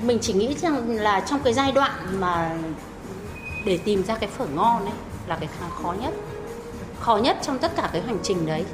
mình 0.02 0.18
chỉ 0.20 0.32
nghĩ 0.32 0.54
rằng 0.54 0.90
là 0.90 1.20
trong 1.20 1.40
cái 1.44 1.52
giai 1.52 1.72
đoạn 1.72 2.20
mà 2.20 2.58
để 3.66 3.78
tìm 3.84 4.04
ra 4.04 4.18
cái 4.18 4.28
phở 4.28 4.46
ngon 4.46 4.82
ấy 4.84 4.94
là 5.26 5.36
cái 5.36 5.48
khá 5.58 5.68
khó 5.68 5.94
nhất. 6.00 6.14
Khó 7.00 7.16
nhất 7.16 7.38
trong 7.42 7.58
tất 7.58 7.76
cả 7.76 7.90
cái 7.92 8.02
hành 8.02 8.18
trình 8.22 8.46
đấy. 8.46 8.64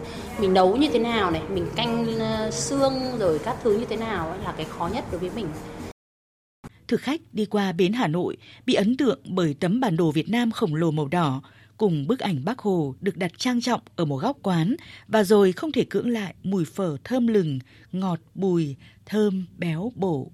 Mình 0.41 0.55
nấu 0.55 0.77
như 0.77 0.89
thế 0.93 0.99
nào 0.99 1.31
này 1.31 1.43
mình 1.55 1.67
canh 1.77 2.19
ờ, 2.19 2.51
xương 2.51 2.95
rồi 3.19 3.39
các 3.39 3.57
thứ 3.63 3.79
như 3.79 3.85
thế 3.85 3.97
nào 3.97 4.29
ấy 4.29 4.39
là 4.45 4.55
cái 4.57 4.67
khó 4.79 4.91
nhất 4.93 5.05
đối 5.11 5.21
với 5.21 5.31
mình. 5.37 5.49
Thực 6.89 7.01
khách 7.01 7.21
đi 7.33 7.45
qua 7.45 7.73
bến 7.73 7.93
Hà 7.93 8.07
Nội 8.07 8.37
bị 8.67 8.75
ấn 8.75 8.97
tượng 8.97 9.21
bởi 9.25 9.55
tấm 9.61 9.81
bản 9.81 9.97
đồ 9.97 10.11
Việt 10.11 10.29
Nam 10.29 10.51
khổng 10.51 10.75
lồ 10.75 10.91
màu 10.91 11.09
đỏ 11.09 11.43
cùng 11.77 12.07
bức 12.07 12.21
ảnh 12.21 12.45
Bác 12.45 12.59
Hồ 12.59 12.95
được 13.01 13.17
đặt 13.17 13.33
trang 13.39 13.61
trọng 13.61 13.81
ở 13.97 14.05
một 14.05 14.17
góc 14.17 14.37
quán 14.43 14.77
và 15.09 15.25
rồi 15.25 15.53
không 15.53 15.73
thể 15.73 15.85
cưỡng 15.85 16.09
lại 16.09 16.35
mùi 16.43 16.65
phở 16.65 16.97
thơm 17.05 17.27
lừng, 17.27 17.59
ngọt 17.93 18.19
bùi, 18.35 18.77
thơm, 19.07 19.47
béo, 19.59 19.93
bổ. 19.95 20.31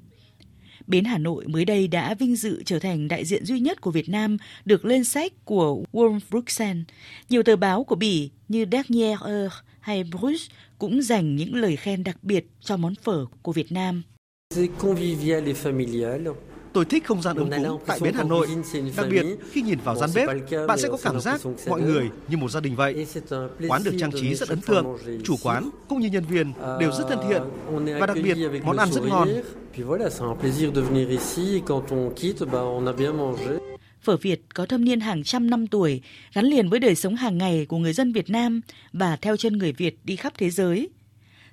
Bến 0.86 1.04
Hà 1.04 1.18
Nội 1.18 1.44
mới 1.48 1.64
đây 1.64 1.88
đã 1.88 2.14
vinh 2.14 2.36
dự 2.36 2.62
trở 2.64 2.78
thành 2.78 3.08
đại 3.08 3.24
diện 3.24 3.44
duy 3.44 3.60
nhất 3.60 3.80
của 3.80 3.90
Việt 3.90 4.08
Nam 4.08 4.36
được 4.64 4.84
lên 4.84 5.04
sách 5.04 5.32
của 5.44 5.82
World 5.92 6.20
Bruxelles. 6.30 6.84
Nhiều 7.28 7.42
tờ 7.42 7.56
báo 7.56 7.84
của 7.84 7.96
Bỉ 7.96 8.30
như 8.48 8.64
Dernier 8.64 9.18
Heure 9.20 9.56
hay 9.80 10.04
Bruges 10.04 10.50
cũng 10.78 11.02
dành 11.02 11.36
những 11.36 11.54
lời 11.54 11.76
khen 11.76 12.04
đặc 12.04 12.16
biệt 12.22 12.46
cho 12.60 12.76
món 12.76 12.94
phở 12.94 13.26
của 13.42 13.52
Việt 13.52 13.72
Nam. 13.72 14.02
C'est 14.54 14.70
convivial 14.78 15.46
et 15.46 15.56
familial. 15.56 16.34
Tôi 16.76 16.84
thích 16.84 17.04
không 17.04 17.22
gian 17.22 17.36
ấm 17.36 17.50
cúng 17.50 17.80
tại 17.86 17.98
bến 18.02 18.14
Hà 18.14 18.22
Nội. 18.22 18.48
Đặc 18.96 19.06
biệt, 19.10 19.26
khi 19.52 19.62
nhìn 19.62 19.78
vào 19.84 19.96
gian 19.96 20.10
bếp, 20.14 20.28
bạn 20.68 20.78
sẽ 20.78 20.88
có 20.88 20.98
cảm 21.02 21.20
giác 21.20 21.40
mọi 21.68 21.80
người 21.80 22.10
như 22.28 22.36
một 22.36 22.50
gia 22.50 22.60
đình 22.60 22.76
vậy. 22.76 23.06
Quán 23.68 23.84
được 23.84 23.94
trang 23.98 24.10
trí 24.12 24.34
rất 24.34 24.48
ấn 24.48 24.60
tượng, 24.60 24.84
chủ 25.24 25.32
ici. 25.32 25.42
quán 25.42 25.70
cũng 25.88 26.00
như 26.00 26.08
nhân 26.08 26.24
viên 26.24 26.52
đều 26.80 26.92
rất 26.92 27.04
thân 27.08 27.18
thiện 27.28 27.42
và 28.00 28.06
đặc 28.06 28.16
biệt 28.22 28.36
món 28.64 28.76
ăn 28.76 28.92
rất 28.92 29.00
ngon. 29.04 29.28
Phở 34.02 34.16
Việt 34.16 34.40
có 34.54 34.66
thâm 34.66 34.84
niên 34.84 35.00
hàng 35.00 35.24
trăm 35.24 35.50
năm 35.50 35.66
tuổi, 35.66 36.02
gắn 36.34 36.44
liền 36.44 36.68
với 36.68 36.80
đời 36.80 36.94
sống 36.94 37.16
hàng 37.16 37.38
ngày 37.38 37.66
của 37.66 37.76
người 37.76 37.92
dân 37.92 38.12
Việt 38.12 38.30
Nam 38.30 38.60
và 38.92 39.16
theo 39.16 39.36
chân 39.36 39.58
người 39.58 39.72
Việt 39.72 39.98
đi 40.04 40.16
khắp 40.16 40.32
thế 40.38 40.50
giới. 40.50 40.88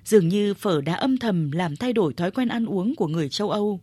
Dường 0.04 0.28
như 0.28 0.54
phở 0.54 0.80
đã 0.80 0.94
âm 0.94 1.18
thầm 1.18 1.50
làm 1.50 1.76
thay 1.76 1.92
đổi 1.92 2.14
thói 2.14 2.30
quen 2.30 2.48
ăn 2.48 2.66
uống 2.66 2.94
của 2.94 3.06
người 3.06 3.28
châu 3.28 3.50
Âu. 3.50 3.80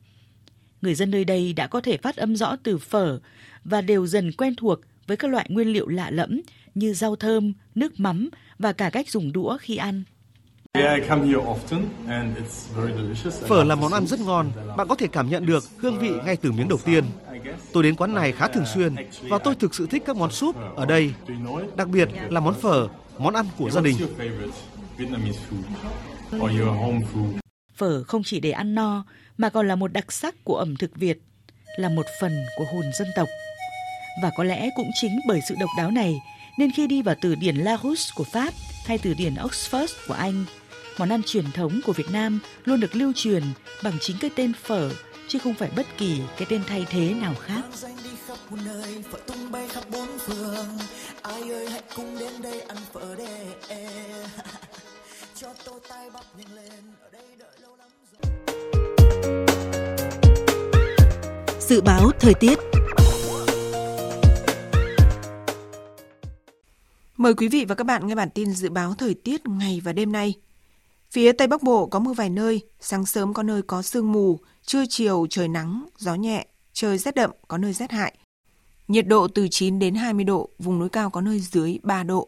Người 0.82 0.96
dân 0.96 1.12
nơi 1.12 1.26
đây 1.26 1.54
đã 1.54 1.68
có 1.68 1.82
thể 1.82 1.98
phát 1.98 2.16
âm 2.16 2.36
rõ 2.36 2.56
từ 2.64 2.78
phở 2.78 3.20
và 3.64 3.82
đều 3.82 4.08
dần 4.08 4.32
quen 4.32 4.56
thuộc 4.56 4.80
với 5.08 5.18
các 5.18 5.32
loại 5.32 5.46
nguyên 5.50 5.68
liệu 5.68 5.88
lạ 5.88 6.12
lẫm 6.12 6.42
như 6.76 6.94
rau 6.94 7.16
thơm, 7.16 7.54
nước 7.76 8.00
mắm 8.00 8.30
và 8.60 8.74
cả 8.74 8.90
cách 8.90 9.10
dùng 9.10 9.32
đũa 9.32 9.58
khi 9.58 9.78
ăn. 9.78 10.04
Phở 13.48 13.64
là 13.64 13.76
món 13.76 13.94
ăn 13.94 14.08
rất 14.08 14.20
ngon, 14.20 14.52
bạn 14.78 14.88
có 14.88 14.96
thể 14.96 15.08
cảm 15.08 15.30
nhận 15.30 15.46
được 15.46 15.64
hương 15.78 16.00
vị 16.00 16.12
ngay 16.26 16.36
từ 16.36 16.52
miếng 16.52 16.68
đầu 16.68 16.80
tiên. 16.86 17.04
Tôi 17.74 17.84
đến 17.84 17.96
quán 17.96 18.14
này 18.14 18.32
khá 18.32 18.48
thường 18.48 18.66
xuyên 18.74 18.96
và 19.22 19.38
tôi 19.38 19.56
thực 19.56 19.76
sự 19.76 19.88
thích 19.88 20.04
các 20.06 20.16
món 20.16 20.32
súp 20.32 20.56
ở 20.76 20.86
đây, 20.86 21.14
đặc 21.76 21.88
biệt 21.88 22.10
là 22.30 22.40
món 22.40 22.54
phở, 22.54 22.88
món 23.18 23.34
ăn 23.34 23.46
của 23.58 23.70
gia 23.70 23.82
đình. 23.82 23.96
Phở 27.82 28.04
không 28.04 28.24
chỉ 28.26 28.40
để 28.40 28.52
ăn 28.52 28.76
no 28.76 29.06
mà 29.38 29.50
còn 29.50 29.68
là 29.68 29.76
một 29.76 29.94
đặc 29.94 30.12
sắc 30.12 30.36
của 30.44 30.56
ẩm 30.56 30.76
thực 30.76 30.96
Việt, 30.96 31.22
là 31.78 31.90
một 31.90 32.06
phần 32.22 32.32
của 32.58 32.66
hồn 32.74 32.86
dân 33.00 33.08
tộc. 33.16 33.28
Và 34.24 34.32
có 34.38 34.44
lẽ 34.44 34.70
cũng 34.76 34.90
chính 35.02 35.20
bởi 35.28 35.40
sự 35.50 35.56
độc 35.60 35.70
đáo 35.78 35.92
này 35.92 36.22
nên 36.60 36.72
khi 36.72 36.88
đi 36.88 37.02
vào 37.02 37.16
từ 37.22 37.36
điển 37.36 37.56
Larousse 37.56 38.12
của 38.16 38.24
Pháp 38.24 38.54
hay 38.86 38.98
từ 38.98 39.14
điển 39.14 39.34
Oxford 39.34 39.88
của 40.08 40.14
Anh, 40.14 40.46
món 40.98 41.10
ăn 41.10 41.22
truyền 41.26 41.52
thống 41.52 41.80
của 41.86 41.94
Việt 41.94 42.12
Nam 42.12 42.40
luôn 42.66 42.80
được 42.80 42.96
lưu 42.96 43.14
truyền 43.16 43.44
bằng 43.84 43.94
chính 44.02 44.18
cái 44.22 44.30
tên 44.36 44.54
phở 44.54 44.92
chứ 45.28 45.40
không 45.40 45.54
phải 45.54 45.70
bất 45.76 45.86
kỳ 45.98 46.22
cái 46.38 46.48
tên 46.50 46.62
thay 46.68 46.86
thế 46.90 47.14
nào 47.14 47.36
khác. 47.36 47.64
cho 55.36 55.54
tôi 55.66 55.80
tay 55.90 56.10
bắp 56.10 56.38
nhìn 56.38 56.48
lên 56.56 56.94
ở 57.02 57.10
đây 57.12 57.24
đợi 57.40 57.51
Dự 61.72 61.82
báo 61.82 62.12
thời 62.20 62.34
tiết 62.34 62.60
Mời 67.18 67.34
quý 67.34 67.48
vị 67.48 67.66
và 67.66 67.76
các 67.76 67.84
bạn 67.84 68.08
nghe 68.08 68.16
bản 68.16 68.30
tin 68.30 68.52
dự 68.52 68.70
báo 68.70 68.94
thời 68.94 69.14
tiết 69.14 69.48
ngày 69.48 69.82
và 69.84 69.94
đêm 69.94 70.12
nay. 70.12 70.34
Phía 71.12 71.32
Tây 71.32 71.48
Bắc 71.48 71.64
Bộ 71.64 71.86
có 71.86 72.00
mưa 72.00 72.14
vài 72.14 72.30
nơi, 72.30 72.62
sáng 72.80 73.06
sớm 73.06 73.34
có 73.34 73.44
nơi 73.44 73.62
có 73.62 73.82
sương 73.82 74.12
mù, 74.12 74.40
trưa 74.66 74.84
chiều 74.90 75.28
trời 75.30 75.48
nắng, 75.48 75.86
gió 75.98 76.16
nhẹ, 76.16 76.46
trời 76.74 76.98
rét 76.98 77.16
đậm, 77.16 77.32
có 77.48 77.58
nơi 77.58 77.74
rét 77.74 77.92
hại. 77.92 78.14
Nhiệt 78.88 79.08
độ 79.08 79.28
từ 79.28 79.48
9 79.52 79.80
đến 79.80 79.96
20 79.96 80.26
độ, 80.26 80.50
vùng 80.60 80.80
núi 80.80 80.90
cao 80.90 81.10
có 81.10 81.22
nơi 81.22 81.40
dưới 81.40 81.80
3 81.84 82.04
độ. 82.04 82.28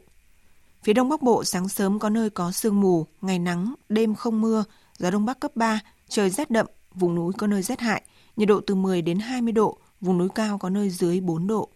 Phía 0.83 0.93
Đông 0.93 1.09
Bắc 1.09 1.21
Bộ 1.21 1.43
sáng 1.43 1.69
sớm 1.69 1.99
có 1.99 2.09
nơi 2.09 2.29
có 2.29 2.51
sương 2.51 2.81
mù, 2.81 3.05
ngày 3.21 3.39
nắng, 3.39 3.73
đêm 3.89 4.15
không 4.15 4.41
mưa, 4.41 4.63
gió 4.97 5.11
Đông 5.11 5.25
Bắc 5.25 5.39
cấp 5.39 5.55
3, 5.55 5.79
trời 6.09 6.29
rét 6.29 6.51
đậm, 6.51 6.65
vùng 6.93 7.15
núi 7.15 7.33
có 7.37 7.47
nơi 7.47 7.61
rét 7.61 7.79
hại, 7.79 8.03
nhiệt 8.37 8.47
độ 8.47 8.61
từ 8.67 8.75
10 8.75 9.01
đến 9.01 9.19
20 9.19 9.51
độ, 9.51 9.77
vùng 10.01 10.17
núi 10.17 10.29
cao 10.35 10.57
có 10.57 10.69
nơi 10.69 10.89
dưới 10.89 11.21
4 11.21 11.47
độ. 11.47 11.69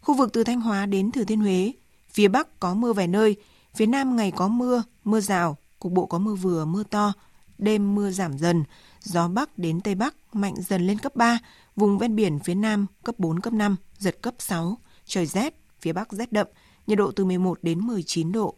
Khu 0.00 0.14
vực 0.14 0.32
từ 0.32 0.44
Thanh 0.44 0.60
Hóa 0.60 0.86
đến 0.86 1.12
Thừa 1.12 1.24
Thiên 1.24 1.40
Huế, 1.40 1.72
phía 2.10 2.28
Bắc 2.28 2.60
có 2.60 2.74
mưa 2.74 2.92
vài 2.92 3.06
nơi, 3.06 3.36
phía 3.74 3.86
Nam 3.86 4.16
ngày 4.16 4.30
có 4.30 4.48
mưa, 4.48 4.82
mưa 5.04 5.20
rào, 5.20 5.56
cục 5.78 5.92
bộ 5.92 6.06
có 6.06 6.18
mưa 6.18 6.34
vừa, 6.34 6.64
mưa 6.64 6.82
to, 6.82 7.12
đêm 7.58 7.94
mưa 7.94 8.10
giảm 8.10 8.38
dần, 8.38 8.64
gió 9.02 9.28
Bắc 9.28 9.58
đến 9.58 9.80
Tây 9.80 9.94
Bắc 9.94 10.14
mạnh 10.32 10.54
dần 10.58 10.86
lên 10.86 10.98
cấp 10.98 11.16
3, 11.16 11.38
vùng 11.76 11.98
ven 11.98 12.16
biển 12.16 12.38
phía 12.38 12.54
Nam 12.54 12.86
cấp 13.04 13.14
4, 13.18 13.40
cấp 13.40 13.52
5, 13.52 13.76
giật 13.98 14.22
cấp 14.22 14.34
6, 14.38 14.78
trời 15.06 15.26
rét, 15.26 15.54
phía 15.80 15.92
Bắc 15.92 16.12
rét 16.12 16.32
đậm, 16.32 16.46
nhiệt 16.86 16.98
độ 16.98 17.10
từ 17.10 17.24
11 17.24 17.58
đến 17.62 17.80
19 17.80 18.32
độ. 18.32 18.54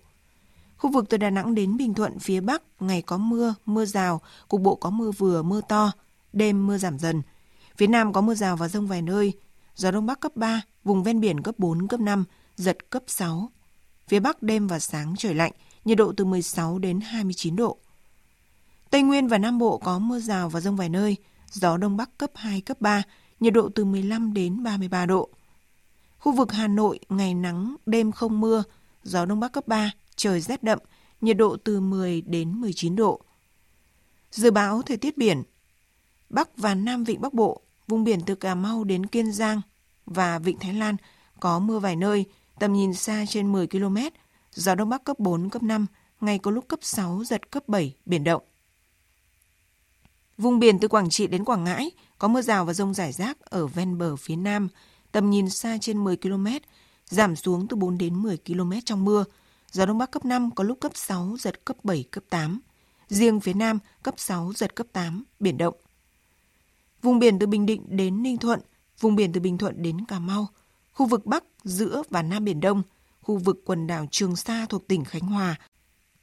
Khu 0.77 0.93
vực 0.93 1.05
từ 1.09 1.17
Đà 1.17 1.31
Nẵng 1.31 1.55
đến 1.55 1.77
Bình 1.77 1.95
Thuận 1.95 2.19
phía 2.19 2.41
Bắc 2.41 2.63
ngày 2.81 3.03
có 3.03 3.17
mưa, 3.17 3.55
mưa 3.67 3.85
rào, 3.85 4.21
cục 4.49 4.61
bộ 4.61 4.75
có 4.75 4.91
mưa 4.91 5.11
vừa, 5.11 5.43
mưa 5.43 5.61
to, 5.69 5.93
đêm 6.33 6.67
mưa 6.67 6.79
giảm 6.79 6.99
dần. 6.99 7.23
Phía 7.77 7.87
Nam 7.87 8.13
có 8.13 8.21
mưa 8.21 8.35
rào 8.35 8.57
và 8.57 8.69
rông 8.69 8.87
vài 8.87 9.03
nơi, 9.03 9.33
gió 9.75 9.91
Đông 9.91 10.07
Bắc 10.07 10.21
cấp 10.21 10.37
3, 10.37 10.63
vùng 10.85 11.03
ven 11.03 11.21
biển 11.21 11.43
cấp 11.43 11.55
4, 11.59 11.89
cấp 11.89 12.01
5, 12.01 12.25
giật 12.57 12.91
cấp 12.91 13.03
6. 13.07 13.51
Phía 14.09 14.21
Bắc 14.21 14.43
đêm 14.43 14.67
và 14.67 14.79
sáng 14.79 15.15
trời 15.19 15.35
lạnh, 15.35 15.53
nhiệt 15.85 15.99
độ 15.99 16.13
từ 16.17 16.25
16 16.25 16.79
đến 16.79 17.01
29 17.01 17.57
độ. 17.57 17.79
Tây 18.91 19.03
Nguyên 19.03 19.29
và 19.29 19.39
Nam 19.39 19.59
Bộ 19.59 19.79
có 19.79 19.99
mưa 19.99 20.21
rào 20.21 20.49
và 20.49 20.61
rông 20.61 20.77
vài 20.77 20.89
nơi, 20.89 21.17
gió 21.51 21.77
Đông 21.77 21.97
Bắc 21.97 22.19
cấp 22.19 22.31
2, 22.35 22.61
cấp 22.61 22.81
3, 22.81 23.03
nhiệt 23.41 23.53
độ 23.53 23.69
từ 23.75 23.85
15 23.85 24.33
đến 24.33 24.63
33 24.63 25.07
độ. 25.07 25.29
Khu 26.19 26.33
vực 26.33 26.53
Hà 26.53 26.67
Nội 26.67 26.99
ngày 27.09 27.35
nắng, 27.35 27.77
đêm 27.87 28.13
không 28.13 28.41
mưa, 28.41 28.65
gió 29.03 29.25
Đông 29.25 29.41
Bắc 29.41 29.53
cấp 29.53 29.69
3, 29.69 29.91
trời 30.17 30.41
rét 30.41 30.63
đậm, 30.63 30.79
nhiệt 31.21 31.37
độ 31.37 31.57
từ 31.65 31.81
10 31.81 32.23
đến 32.23 32.61
19 32.61 32.97
độ. 32.97 33.21
Dự 34.31 34.51
báo 34.51 34.83
thời 34.83 34.97
tiết 34.97 35.17
biển 35.17 35.43
Bắc 36.31 36.57
và 36.57 36.75
Nam 36.75 37.05
Vịnh 37.05 37.21
Bắc 37.21 37.35
Bộ, 37.35 37.61
vùng 37.89 38.05
biển 38.05 38.21
từ 38.27 38.35
Cà 38.35 38.55
Mau 38.55 38.85
đến 38.85 39.07
Kiên 39.07 39.33
Giang 39.33 39.61
và 40.07 40.39
Vịnh 40.39 40.59
Thái 40.59 40.75
Lan 40.75 40.97
có 41.41 41.59
mưa 41.59 41.79
vài 41.79 41.97
nơi, 41.97 42.25
tầm 42.59 42.73
nhìn 42.73 42.95
xa 42.95 43.25
trên 43.29 43.53
10 43.53 43.67
km, 43.67 43.97
gió 44.53 44.75
Đông 44.75 44.89
Bắc 44.89 45.05
cấp 45.05 45.19
4, 45.19 45.51
cấp 45.51 45.63
5, 45.63 45.87
ngày 46.21 46.39
có 46.39 46.51
lúc 46.51 46.69
cấp 46.69 46.79
6, 46.83 47.25
giật 47.25 47.51
cấp 47.51 47.69
7, 47.69 47.95
biển 48.07 48.25
động. 48.25 48.43
Vùng 50.39 50.59
biển 50.59 50.79
từ 50.79 50.89
Quảng 50.89 51.11
Trị 51.11 51.27
đến 51.27 51.45
Quảng 51.45 51.65
Ngãi 51.65 51.91
có 52.19 52.29
mưa 52.29 52.43
rào 52.43 52.65
và 52.65 52.73
rông 52.73 52.95
rải 52.95 53.13
rác 53.13 53.41
ở 53.41 53.67
ven 53.67 53.99
bờ 53.99 54.17
phía 54.17 54.37
Nam, 54.37 54.69
tầm 55.13 55.31
nhìn 55.31 55.51
xa 55.51 55.79
trên 55.81 56.05
10 56.05 56.17
km, 56.17 56.47
giảm 57.07 57.37
xuống 57.37 57.69
từ 57.69 57.77
4 57.77 57.99
đến 57.99 58.23
10 58.23 58.39
km 58.47 58.73
trong 58.85 59.05
mưa. 59.05 59.25
Gió 59.73 59.87
Đông 59.87 59.99
Bắc 59.99 60.11
cấp 60.11 60.25
5 60.25 60.51
có 60.51 60.65
lúc 60.65 60.81
cấp 60.81 60.93
6, 60.95 61.37
giật 61.39 61.65
cấp 61.65 61.77
7, 61.85 62.05
cấp 62.11 62.25
8. 62.31 62.61
Riêng 63.09 63.41
phía 63.41 63.55
Nam 63.55 63.79
cấp 64.03 64.15
6, 64.17 64.53
giật 64.57 64.75
cấp 64.75 64.87
8, 64.93 65.25
biển 65.41 65.59
động. 65.59 65.75
Vùng 67.03 67.19
biển 67.19 67.39
từ 67.39 67.47
Bình 67.47 67.67
Định 67.67 67.85
đến 67.89 68.23
Ninh 68.23 68.37
Thuận, 68.37 68.61
vùng 69.01 69.17
biển 69.17 69.33
từ 69.33 69.41
Bình 69.41 69.59
Thuận 69.59 69.83
đến 69.83 70.05
Cà 70.05 70.19
Mau, 70.19 70.49
khu 70.93 71.07
vực 71.07 71.27
Bắc, 71.27 71.45
giữa 71.65 72.03
và 72.11 72.23
Nam 72.23 72.45
Biển 72.45 72.61
Đông, 72.61 72.83
khu 73.21 73.37
vực 73.37 73.63
quần 73.65 73.87
đảo 73.87 74.07
Trường 74.11 74.37
Sa 74.37 74.67
thuộc 74.69 74.89
tỉnh 74.89 75.05
Khánh 75.05 75.23
Hòa. 75.23 75.57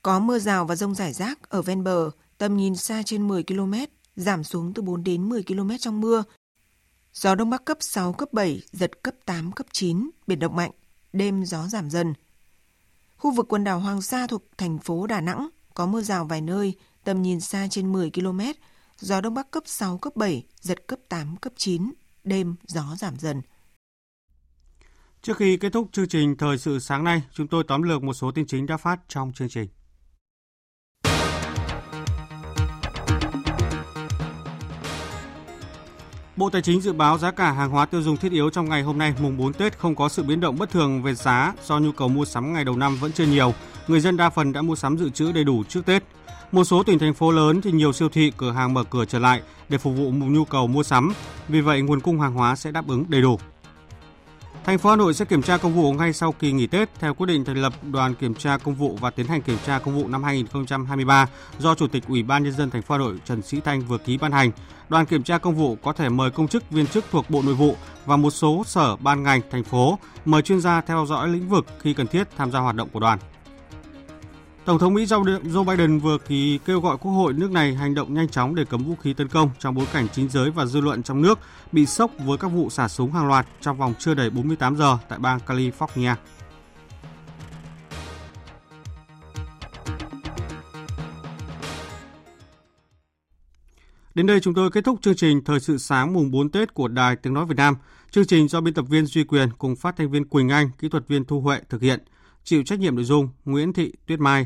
Có 0.02 0.20
mưa 0.20 0.40
rào 0.40 0.66
và 0.66 0.76
rông 0.76 0.96
rải 0.96 1.14
rác 1.14 1.50
ở 1.50 1.62
ven 1.62 1.84
bờ, 1.84 2.10
tầm 2.38 2.58
nhìn 2.58 2.76
xa 2.76 3.04
trên 3.06 3.28
10 3.28 3.44
km, 3.44 3.74
giảm 4.16 4.44
xuống 4.44 4.74
từ 4.74 4.82
4 4.82 5.04
đến 5.04 5.30
10 5.30 5.44
km 5.44 5.72
trong 5.80 6.02
mưa. 6.02 6.24
Gió 7.14 7.36
Đông 7.36 7.50
Bắc 7.50 7.66
cấp 7.66 7.78
6, 7.80 8.14
cấp 8.14 8.34
7, 8.34 8.62
giật 8.72 9.04
cấp 9.04 9.16
8, 9.26 9.52
cấp 9.52 9.68
9, 9.72 10.10
biển 10.28 10.40
động 10.40 10.56
mạnh, 10.56 10.72
đêm 11.14 11.46
gió 11.46 11.68
giảm 11.68 11.90
dần. 11.90 12.14
Khu 13.18 13.32
vực 13.32 13.46
quần 13.50 13.64
đảo 13.64 13.80
Hoàng 13.80 14.02
Sa 14.02 14.28
thuộc 14.28 14.44
thành 14.58 14.78
phố 14.78 15.08
Đà 15.08 15.22
Nẵng 15.22 15.50
có 15.74 15.86
mưa 15.86 16.02
rào 16.02 16.26
vài 16.26 16.42
nơi, 16.42 16.74
tầm 17.04 17.22
nhìn 17.22 17.40
xa 17.40 17.68
trên 17.72 17.92
10 17.94 18.12
km, 18.12 18.40
gió 19.00 19.22
Đông 19.22 19.34
Bắc 19.34 19.52
cấp 19.52 19.64
6, 19.66 19.98
cấp 19.98 20.16
7, 20.16 20.44
giật 20.62 20.88
cấp 20.88 21.00
8, 21.10 21.36
cấp 21.38 21.54
9, 21.58 21.94
đêm 22.24 22.56
gió 22.68 22.96
giảm 22.98 23.16
dần. 23.20 23.42
Trước 25.22 25.38
khi 25.38 25.58
kết 25.58 25.74
thúc 25.74 25.90
chương 25.92 26.08
trình 26.08 26.38
Thời 26.38 26.58
sự 26.58 26.80
sáng 26.80 27.04
nay, 27.04 27.22
chúng 27.34 27.48
tôi 27.48 27.64
tóm 27.68 27.82
lược 27.82 28.04
một 28.04 28.14
số 28.14 28.32
tin 28.32 28.46
chính 28.48 28.66
đã 28.66 28.78
phát 28.78 29.00
trong 29.08 29.32
chương 29.36 29.50
trình. 29.50 29.68
Bộ 36.36 36.50
Tài 36.50 36.62
chính 36.62 36.82
dự 36.82 36.94
báo 36.94 37.18
giá 37.18 37.32
cả 37.32 37.52
hàng 37.52 37.70
hóa 37.70 37.86
tiêu 37.86 38.02
dùng 38.02 38.18
thiết 38.18 38.32
yếu 38.32 38.50
trong 38.50 38.70
ngày 38.70 38.82
hôm 38.84 38.98
nay 38.98 39.14
mùng 39.20 39.38
4 39.38 39.54
Tết 39.54 39.78
không 39.78 39.96
có 39.96 40.10
sự 40.10 40.24
biến 40.24 40.40
động 40.40 40.58
bất 40.60 40.70
thường 40.70 41.04
về 41.04 41.14
giá 41.14 41.54
do 41.66 41.80
nhu 41.80 41.92
cầu 41.92 42.08
mua 42.08 42.26
sắm 42.26 42.54
ngày 42.54 42.64
đầu 42.64 42.76
năm 42.76 42.98
vẫn 42.98 43.12
chưa 43.12 43.26
nhiều. 43.26 43.54
Người 43.88 44.00
dân 44.00 44.18
đa 44.18 44.30
phần 44.30 44.54
đã 44.54 44.62
mua 44.62 44.76
sắm 44.76 44.98
dự 44.98 45.10
trữ 45.10 45.32
đầy 45.32 45.44
đủ 45.44 45.64
trước 45.64 45.86
Tết. 45.86 46.04
Một 46.52 46.64
số 46.64 46.84
tỉnh 46.84 47.00
thành 47.00 47.14
phố 47.14 47.32
lớn 47.32 47.62
thì 47.62 47.72
nhiều 47.72 47.94
siêu 47.94 48.10
thị, 48.10 48.32
cửa 48.38 48.52
hàng 48.52 48.74
mở 48.74 48.84
cửa 48.84 49.06
trở 49.06 49.20
lại 49.20 49.42
để 49.70 49.78
phục 49.78 49.96
vụ 49.96 50.12
nhu 50.12 50.46
cầu 50.46 50.68
mua 50.68 50.84
sắm. 50.84 51.14
Vì 51.48 51.62
vậy, 51.62 51.82
nguồn 51.82 52.00
cung 52.00 52.20
hàng 52.20 52.34
hóa 52.34 52.56
sẽ 52.56 52.72
đáp 52.72 52.88
ứng 52.88 53.06
đầy 53.08 53.22
đủ. 53.22 53.40
Thành 54.66 54.78
phố 54.78 54.90
Hà 54.90 54.96
Nội 54.96 55.14
sẽ 55.14 55.26
kiểm 55.26 55.42
tra 55.42 55.58
công 55.58 55.74
vụ 55.74 55.94
ngay 55.94 56.14
sau 56.14 56.32
kỳ 56.32 56.52
nghỉ 56.52 56.68
Tết 56.68 56.90
theo 57.00 57.14
quyết 57.14 57.26
định 57.26 57.46
thành 57.46 57.58
lập 57.58 57.74
đoàn 57.92 58.16
kiểm 58.16 58.34
tra 58.34 58.58
công 58.58 58.76
vụ 58.76 58.98
và 59.02 59.10
tiến 59.10 59.28
hành 59.28 59.42
kiểm 59.42 59.58
tra 59.66 59.80
công 59.80 59.96
vụ 59.96 60.08
năm 60.08 60.24
2023 60.24 61.30
do 61.60 61.76
Chủ 61.76 61.88
tịch 61.88 62.04
Ủy 62.08 62.24
ban 62.24 62.44
nhân 62.44 62.54
dân 62.54 62.70
thành 62.70 62.82
phố 62.82 62.96
Hà 62.96 63.00
Nội 63.00 63.16
Trần 63.26 63.42
Sĩ 63.42 63.60
Thanh 63.60 63.82
vừa 63.82 63.98
ký 63.98 64.18
ban 64.18 64.32
hành. 64.32 64.52
Đoàn 64.90 65.06
kiểm 65.06 65.24
tra 65.24 65.38
công 65.38 65.56
vụ 65.56 65.78
có 65.84 65.94
thể 65.94 66.10
mời 66.10 66.32
công 66.32 66.48
chức 66.48 66.72
viên 66.72 66.88
chức 66.88 67.06
thuộc 67.12 67.30
Bộ 67.30 67.42
Nội 67.42 67.54
vụ 67.54 67.76
và 68.06 68.18
một 68.18 68.32
số 68.32 68.64
sở 68.66 68.96
ban 68.96 69.24
ngành 69.24 69.42
thành 69.52 69.64
phố 69.64 70.00
mời 70.26 70.42
chuyên 70.42 70.62
gia 70.62 70.82
theo 70.82 71.06
dõi 71.06 71.28
lĩnh 71.28 71.50
vực 71.50 71.66
khi 71.80 71.94
cần 71.94 72.08
thiết 72.08 72.28
tham 72.38 72.52
gia 72.52 72.60
hoạt 72.60 72.76
động 72.76 72.90
của 72.94 73.00
đoàn. 73.00 73.20
Tổng 74.66 74.80
thống 74.80 74.94
Mỹ 74.94 75.06
Joe 75.06 75.64
Biden 75.64 76.00
vừa 76.00 76.18
ký 76.18 76.60
kêu 76.66 76.80
gọi 76.80 76.98
Quốc 76.98 77.12
hội 77.12 77.34
nước 77.34 77.52
này 77.52 77.76
hành 77.76 77.96
động 77.96 78.14
nhanh 78.14 78.30
chóng 78.30 78.56
để 78.56 78.66
cấm 78.66 78.84
vũ 78.84 78.96
khí 78.96 79.14
tấn 79.14 79.28
công 79.28 79.50
trong 79.60 79.76
bối 79.76 79.86
cảnh 79.94 80.08
chính 80.14 80.30
giới 80.30 80.52
và 80.52 80.66
dư 80.66 80.82
luận 80.82 81.04
trong 81.04 81.22
nước 81.22 81.40
bị 81.72 81.86
sốc 81.86 82.12
với 82.26 82.38
các 82.38 82.48
vụ 82.48 82.70
xả 82.70 82.88
súng 82.88 83.12
hàng 83.12 83.28
loạt 83.28 83.48
trong 83.62 83.78
vòng 83.78 83.94
chưa 84.00 84.14
đầy 84.14 84.30
48 84.30 84.76
giờ 84.76 84.98
tại 85.10 85.20
bang 85.20 85.40
California. 85.46 86.16
Đến 94.16 94.28
đây 94.28 94.40
chúng 94.40 94.54
tôi 94.54 94.72
kết 94.72 94.84
thúc 94.84 95.00
chương 95.02 95.16
trình 95.16 95.44
Thời 95.44 95.60
sự 95.60 95.78
sáng 95.78 96.14
mùng 96.14 96.32
4 96.32 96.50
Tết 96.50 96.74
của 96.74 96.88
Đài 96.88 97.16
Tiếng 97.16 97.34
Nói 97.34 97.46
Việt 97.46 97.58
Nam. 97.58 97.76
Chương 98.12 98.26
trình 98.26 98.48
do 98.48 98.62
biên 98.62 98.74
tập 98.74 98.86
viên 98.90 99.06
Duy 99.06 99.24
Quyền 99.24 99.50
cùng 99.58 99.76
phát 99.76 99.96
thanh 99.98 100.12
viên 100.12 100.26
Quỳnh 100.26 100.50
Anh, 100.50 100.70
kỹ 100.80 100.90
thuật 100.90 101.08
viên 101.08 101.26
Thu 101.26 101.42
Huệ 101.42 101.60
thực 101.70 101.82
hiện. 101.82 102.00
Chịu 102.44 102.64
trách 102.64 102.80
nhiệm 102.80 102.96
nội 102.96 103.06
dung 103.06 103.30
Nguyễn 103.46 103.74
Thị 103.74 103.92
Tuyết 104.08 104.20
Mai. 104.20 104.46